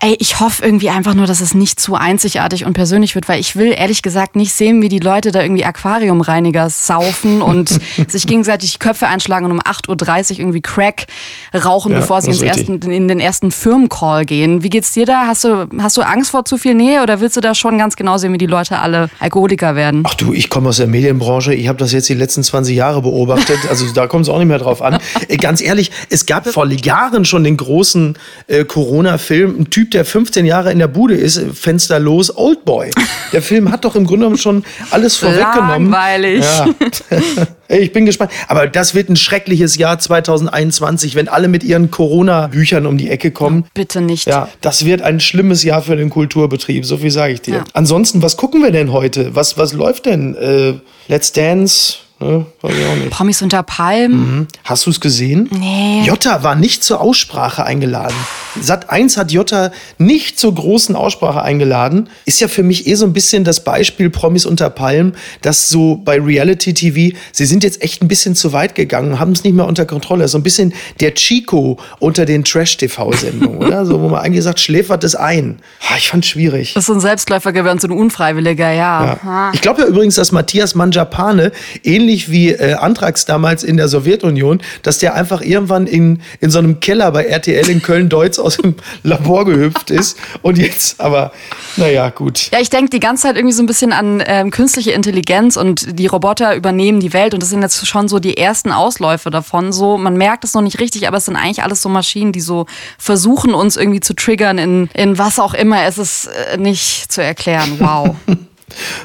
Ey, 0.00 0.16
ich 0.20 0.38
hoffe 0.38 0.64
irgendwie 0.64 0.90
einfach 0.90 1.14
nur, 1.14 1.26
dass 1.26 1.40
es 1.40 1.54
nicht 1.54 1.80
zu 1.80 1.96
einzigartig 1.96 2.64
und 2.64 2.72
persönlich 2.72 3.16
wird, 3.16 3.28
weil 3.28 3.40
ich 3.40 3.56
will 3.56 3.74
ehrlich 3.76 4.00
gesagt 4.02 4.36
nicht 4.36 4.52
sehen, 4.52 4.80
wie 4.80 4.88
die 4.88 5.00
Leute 5.00 5.32
da 5.32 5.42
irgendwie 5.42 5.64
Aquariumreiniger 5.64 6.70
saufen 6.70 7.42
und 7.42 7.80
sich 8.06 8.28
gegenseitig 8.28 8.78
Köpfe 8.78 9.08
einschlagen 9.08 9.46
und 9.46 9.50
um 9.50 9.60
8.30 9.60 10.34
Uhr 10.34 10.38
irgendwie 10.38 10.60
Crack 10.60 11.06
rauchen, 11.52 11.90
ja, 11.90 11.98
bevor 11.98 12.22
sie 12.22 12.30
ins 12.30 12.42
ersten, 12.42 12.80
in 12.82 13.08
den 13.08 13.18
ersten 13.18 13.50
Firmencall 13.50 14.24
gehen. 14.24 14.62
Wie 14.62 14.68
geht's 14.68 14.92
dir 14.92 15.04
da? 15.04 15.26
Hast 15.26 15.42
du, 15.42 15.66
hast 15.78 15.96
du 15.96 16.02
Angst 16.02 16.30
vor 16.30 16.44
zu 16.44 16.58
viel 16.58 16.74
Nähe 16.74 17.02
oder 17.02 17.20
willst 17.20 17.36
du 17.36 17.40
da 17.40 17.56
schon 17.56 17.76
ganz 17.76 17.96
genau 17.96 18.18
sehen, 18.18 18.32
wie 18.32 18.38
die 18.38 18.46
Leute 18.46 18.78
alle 18.78 19.10
Alkoholiker 19.18 19.74
werden? 19.74 20.04
Ach 20.06 20.14
du, 20.14 20.32
ich 20.32 20.48
komme 20.48 20.68
aus 20.68 20.76
der 20.76 20.86
Medienbranche. 20.86 21.54
Ich 21.54 21.66
habe 21.66 21.78
das 21.78 21.90
jetzt 21.90 22.08
die 22.08 22.14
letzten 22.14 22.44
20 22.44 22.76
Jahre 22.76 23.02
beobachtet. 23.02 23.58
Also 23.68 23.92
da 23.92 24.06
kommt 24.06 24.26
es 24.26 24.28
auch 24.28 24.38
nicht 24.38 24.46
mehr 24.46 24.58
drauf 24.58 24.80
an. 24.80 24.98
Äh, 25.26 25.36
ganz 25.36 25.60
ehrlich, 25.60 25.90
es 26.10 26.26
gab 26.26 26.46
vor 26.48 26.66
Jahren 26.70 27.24
schon 27.24 27.42
den 27.42 27.56
großen 27.56 28.16
äh, 28.46 28.64
Corona-Film, 28.64 29.60
ein 29.60 29.70
Typ, 29.70 29.87
Typ, 29.88 29.92
der 29.92 30.04
15 30.04 30.44
Jahre 30.44 30.70
in 30.70 30.78
der 30.78 30.88
Bude 30.88 31.14
ist, 31.14 31.40
Fenster 31.54 31.98
los, 31.98 32.36
Oldboy. 32.36 32.90
Der 33.32 33.40
Film 33.40 33.70
hat 33.70 33.84
doch 33.84 33.96
im 33.96 34.04
Grunde 34.04 34.26
genommen 34.26 34.38
schon 34.38 34.64
alles 34.90 35.16
vorweggenommen. 35.16 35.90
Langweilig. 35.90 36.44
Ja. 36.44 36.68
Ich 37.70 37.92
bin 37.92 38.06
gespannt. 38.06 38.30
Aber 38.46 38.66
das 38.66 38.94
wird 38.94 39.10
ein 39.10 39.16
schreckliches 39.16 39.76
Jahr 39.76 39.98
2021, 39.98 41.14
wenn 41.16 41.28
alle 41.28 41.48
mit 41.48 41.62
ihren 41.62 41.90
Corona-Büchern 41.90 42.86
um 42.86 42.96
die 42.96 43.10
Ecke 43.10 43.30
kommen. 43.30 43.66
Bitte 43.74 44.00
nicht. 44.00 44.26
Ja, 44.26 44.48
das 44.62 44.86
wird 44.86 45.02
ein 45.02 45.20
schlimmes 45.20 45.64
Jahr 45.64 45.82
für 45.82 45.94
den 45.94 46.08
Kulturbetrieb, 46.08 46.86
so 46.86 46.96
viel 46.96 47.10
sage 47.10 47.34
ich 47.34 47.42
dir. 47.42 47.56
Ja. 47.56 47.64
Ansonsten, 47.74 48.22
was 48.22 48.38
gucken 48.38 48.62
wir 48.62 48.70
denn 48.70 48.90
heute? 48.90 49.34
Was, 49.34 49.58
was 49.58 49.74
läuft 49.74 50.06
denn? 50.06 50.34
Äh, 50.34 50.74
Let's 51.08 51.32
Dance, 51.32 51.98
Ne? 52.20 52.46
Weiß 52.62 52.74
ich 52.76 52.86
auch 52.86 52.96
nicht. 52.96 53.10
Promis 53.10 53.42
unter 53.42 53.62
Palmen. 53.62 54.38
Mhm. 54.38 54.46
Hast 54.64 54.86
du 54.86 54.90
es 54.90 55.00
gesehen? 55.00 55.48
Nee. 55.52 56.02
Jota 56.04 56.42
war 56.42 56.56
nicht 56.56 56.82
zur 56.82 57.00
Aussprache 57.00 57.64
eingeladen. 57.64 58.16
Sat 58.60 58.90
1 58.90 59.16
hat 59.16 59.30
Jota 59.30 59.70
nicht 59.98 60.38
zur 60.38 60.54
großen 60.54 60.96
Aussprache 60.96 61.42
eingeladen. 61.42 62.08
Ist 62.24 62.40
ja 62.40 62.48
für 62.48 62.64
mich 62.64 62.88
eh 62.88 62.94
so 62.96 63.06
ein 63.06 63.12
bisschen 63.12 63.44
das 63.44 63.62
Beispiel 63.62 64.10
Promis 64.10 64.46
unter 64.46 64.68
Palmen, 64.68 65.14
dass 65.42 65.68
so 65.68 65.96
bei 65.96 66.20
Reality 66.20 66.74
TV, 66.74 67.16
sie 67.30 67.46
sind 67.46 67.62
jetzt 67.62 67.82
echt 67.82 68.02
ein 68.02 68.08
bisschen 68.08 68.34
zu 68.34 68.52
weit 68.52 68.74
gegangen, 68.74 69.20
haben 69.20 69.32
es 69.32 69.44
nicht 69.44 69.54
mehr 69.54 69.66
unter 69.66 69.86
Kontrolle. 69.86 70.26
So 70.26 70.38
ein 70.38 70.42
bisschen 70.42 70.74
der 70.98 71.14
Chico 71.14 71.78
unter 72.00 72.24
den 72.24 72.42
Trash-TV-Sendungen, 72.42 73.58
oder? 73.58 73.86
So, 73.86 74.00
wo 74.00 74.08
man 74.08 74.22
eigentlich 74.22 74.42
sagt, 74.42 74.58
schläfert 74.58 75.04
es 75.04 75.14
ein. 75.14 75.60
Ich 75.96 76.08
fand 76.08 76.24
es 76.24 76.30
schwierig. 76.30 76.74
Das 76.74 76.82
ist 76.82 76.86
so 76.86 76.94
ein 76.94 77.00
Selbstläufer 77.00 77.52
geworden, 77.52 77.78
so 77.78 77.86
ein 77.86 77.92
Unfreiwilliger, 77.92 78.72
ja. 78.72 79.18
ja. 79.24 79.50
Ich 79.54 79.60
glaube 79.60 79.82
ja 79.82 79.86
übrigens, 79.86 80.16
dass 80.16 80.32
Matthias 80.32 80.74
Manjapane 80.74 81.52
ähnlich 81.84 82.07
ähnlich 82.08 82.30
wie 82.30 82.52
äh, 82.52 82.72
Antrax 82.74 83.26
damals 83.26 83.62
in 83.62 83.76
der 83.76 83.88
Sowjetunion, 83.88 84.62
dass 84.82 84.98
der 84.98 85.14
einfach 85.14 85.42
irgendwann 85.42 85.86
in, 85.86 86.22
in 86.40 86.50
so 86.50 86.58
einem 86.58 86.80
Keller 86.80 87.12
bei 87.12 87.24
RTL 87.24 87.68
in 87.68 87.82
Köln-Deutz 87.82 88.38
aus 88.38 88.56
dem 88.56 88.76
Labor 89.02 89.44
gehüpft 89.44 89.90
ist. 89.90 90.16
Und 90.40 90.56
jetzt, 90.56 91.00
aber 91.00 91.32
naja, 91.76 92.08
gut. 92.08 92.50
Ja, 92.50 92.60
ich 92.60 92.70
denke 92.70 92.88
die 92.90 93.00
ganze 93.00 93.24
Zeit 93.24 93.36
irgendwie 93.36 93.54
so 93.54 93.62
ein 93.62 93.66
bisschen 93.66 93.92
an 93.92 94.22
ähm, 94.26 94.50
künstliche 94.50 94.92
Intelligenz 94.92 95.58
und 95.58 95.98
die 95.98 96.06
Roboter 96.06 96.56
übernehmen 96.56 97.00
die 97.00 97.12
Welt. 97.12 97.34
Und 97.34 97.42
das 97.42 97.50
sind 97.50 97.60
jetzt 97.60 97.86
schon 97.86 98.08
so 98.08 98.18
die 98.18 98.38
ersten 98.38 98.72
Ausläufe 98.72 99.28
davon. 99.28 99.72
So, 99.72 99.98
man 99.98 100.16
merkt 100.16 100.44
es 100.44 100.54
noch 100.54 100.62
nicht 100.62 100.80
richtig, 100.80 101.06
aber 101.06 101.18
es 101.18 101.26
sind 101.26 101.36
eigentlich 101.36 101.62
alles 101.62 101.82
so 101.82 101.90
Maschinen, 101.90 102.32
die 102.32 102.40
so 102.40 102.64
versuchen, 102.96 103.52
uns 103.52 103.76
irgendwie 103.76 104.00
zu 104.00 104.14
triggern 104.14 104.56
in, 104.56 104.88
in 104.94 105.18
was 105.18 105.38
auch 105.38 105.52
immer. 105.52 105.84
Es 105.84 105.98
ist 105.98 106.30
äh, 106.52 106.56
nicht 106.56 107.12
zu 107.12 107.22
erklären. 107.22 107.76
Wow. 107.78 108.16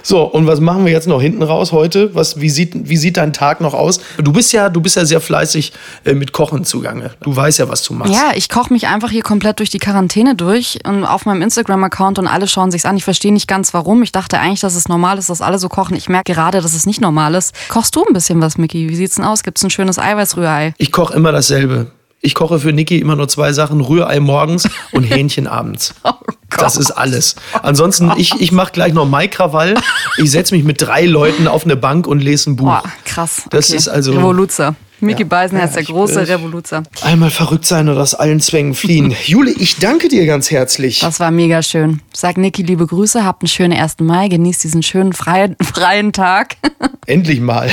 So, 0.02 0.23
und 0.23 0.47
was 0.47 0.60
machen 0.60 0.86
wir 0.86 0.91
jetzt 0.91 1.08
noch 1.08 1.21
hinten 1.21 1.43
raus 1.43 1.71
heute? 1.71 2.13
Was, 2.13 2.39
wie, 2.39 2.49
sieht, 2.49 2.89
wie 2.89 2.97
sieht 2.97 3.17
dein 3.17 3.34
Tag 3.34 3.62
noch 3.62 3.73
aus? 3.73 3.99
Du 4.17 4.34
bist 4.34 4.52
ja, 4.54 4.69
du 4.69 4.82
bist 4.82 4.95
ja 4.95 5.06
sehr 5.06 5.21
fleißig 5.21 5.73
äh, 6.06 6.13
mit 6.13 6.34
Kochen 6.34 6.65
zugange. 6.65 7.12
Du 7.21 7.36
weißt 7.36 7.60
ja, 7.60 7.69
was 7.69 7.84
du 7.84 7.93
machst. 7.93 8.13
Ja, 8.13 8.32
ich 8.36 8.49
koche 8.49 8.73
mich 8.73 8.88
einfach 8.88 9.10
hier 9.10 9.23
komplett 9.23 9.60
durch 9.60 9.69
die 9.69 9.80
Quarantäne 9.80 10.36
durch 10.36 10.80
und 10.86 11.06
auf 11.06 11.26
meinem 11.26 11.41
Instagram-Account 11.41 12.19
und 12.19 12.28
alle 12.28 12.47
schauen 12.47 12.71
sich's 12.71 12.86
an. 12.86 12.97
Ich 12.97 13.04
verstehe 13.04 13.34
nicht 13.34 13.47
ganz 13.47 13.73
warum. 13.73 14.04
Ich 14.04 14.12
dachte 14.12 14.39
eigentlich, 14.39 14.62
dass 14.62 14.76
es 14.76 14.88
normal 14.88 15.17
ist, 15.17 15.30
dass 15.30 15.41
alle 15.41 15.60
so 15.60 15.69
kochen. 15.69 15.95
Ich 15.95 16.10
merke 16.10 16.34
gerade, 16.34 16.62
dass 16.62 16.73
es 16.73 16.86
nicht 16.86 17.02
normal 17.02 17.36
ist. 17.36 17.54
Kochst 17.69 17.95
du 17.95 18.04
ein 18.06 18.13
bisschen 18.13 18.41
was, 18.41 18.58
Micky? 18.58 18.89
Wie 18.89 18.95
sieht's 18.95 19.15
denn 19.15 19.26
aus? 19.26 19.43
Gibt's 19.43 19.63
ein 19.63 19.69
schönes 19.69 19.99
Eiweißrührei? 19.99 20.73
Ich 20.78 20.91
koche 20.91 21.13
immer 21.13 21.32
dasselbe. 21.32 21.88
Ich 22.26 22.36
koche 22.36 22.58
für 22.58 22.72
Niki 22.72 23.00
immer 23.00 23.18
nur 23.18 23.28
zwei 23.28 23.52
Sachen: 23.52 23.82
Rührei 23.82 24.20
morgens 24.20 24.68
und 24.94 25.04
Hähnchen 25.04 25.46
abends. 25.46 25.94
Oh 26.04 26.14
das 26.58 26.78
ist 26.78 26.92
alles. 26.92 27.36
Ansonsten, 27.62 28.12
ich, 28.18 28.40
ich 28.40 28.52
mache 28.52 28.72
gleich 28.72 28.94
noch 28.94 29.06
Maikrawall. 29.06 29.76
Ich 30.18 30.32
setze 30.32 30.56
mich 30.56 30.64
mit 30.64 30.82
drei 30.82 31.06
Leuten 31.06 31.48
auf 31.48 31.66
eine 31.66 31.76
Bank 31.76 32.08
und 32.08 32.20
lese 32.20 32.52
ein 32.52 32.56
Buch. 32.56 32.82
Oh, 32.84 32.88
krass. 33.06 33.44
Das 33.50 33.70
ist 33.72 33.88
also. 33.88 34.14
Revoluzer. 34.14 34.76
Mickey 35.04 35.24
ja. 35.24 35.28
Beisenherz, 35.28 35.76
ja, 35.76 35.82
der 35.82 35.86
große 35.86 36.28
Revoluzer. 36.28 36.84
Einmal 37.04 37.30
verrückt 37.30 37.66
sein 37.66 37.89
und 37.89 37.98
aus 37.98 38.16
allen 38.16 38.39
Zwängen 38.39 38.74
fliehen. 38.74 39.13
Jule, 39.26 39.52
ich 39.52 39.78
danke 39.78 40.08
dir 40.08 40.26
ganz 40.26 40.52
herzlich. 40.52 41.00
Das 41.00 41.20
war 41.20 41.32
mega 41.32 41.62
schön. 41.62 42.02
Sag 42.13 42.38
Niki 42.38 42.63
liebe 42.63 42.88
Grüße, 42.88 43.24
habt 43.24 43.44
einen 43.44 43.50
schönen 43.50 43.74
1. 43.74 44.00
Mai, 44.00 44.28
genießt 44.28 44.63
diesen 44.63 44.84
schönen 44.84 45.13
freien, 45.13 45.56
freien 45.62 46.13
Tag. 46.13 46.58
Endlich 47.06 47.42
mal. 47.42 47.72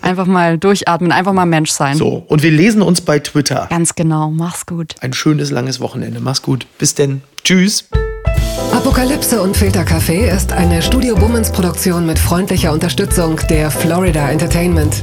einfach 0.00 0.26
mal 0.26 0.58
durchatmen, 0.58 1.12
einfach 1.12 1.32
mal 1.32 1.46
Mensch 1.46 1.70
sein. 1.70 1.96
So, 1.96 2.24
und 2.28 2.42
wir 2.42 2.50
lesen 2.50 2.82
uns 2.82 3.00
bei 3.00 3.18
Twitter. 3.18 3.66
Ganz 3.68 3.94
genau, 3.94 4.30
mach's 4.30 4.66
gut. 4.66 4.94
Ein 5.00 5.12
schönes, 5.12 5.50
langes 5.50 5.80
Wochenende. 5.80 6.20
Mach's 6.20 6.42
gut. 6.42 6.66
Bis 6.78 6.94
denn. 6.94 7.22
Tschüss. 7.42 7.88
Apokalypse 8.72 9.42
und 9.42 9.56
Filtercafé 9.56 10.32
ist 10.34 10.52
eine 10.52 10.80
Studio 10.80 11.16
Bummens 11.16 11.50
Produktion 11.50 12.06
mit 12.06 12.18
freundlicher 12.18 12.72
Unterstützung 12.72 13.40
der 13.48 13.70
Florida 13.70 14.30
Entertainment. 14.30 15.02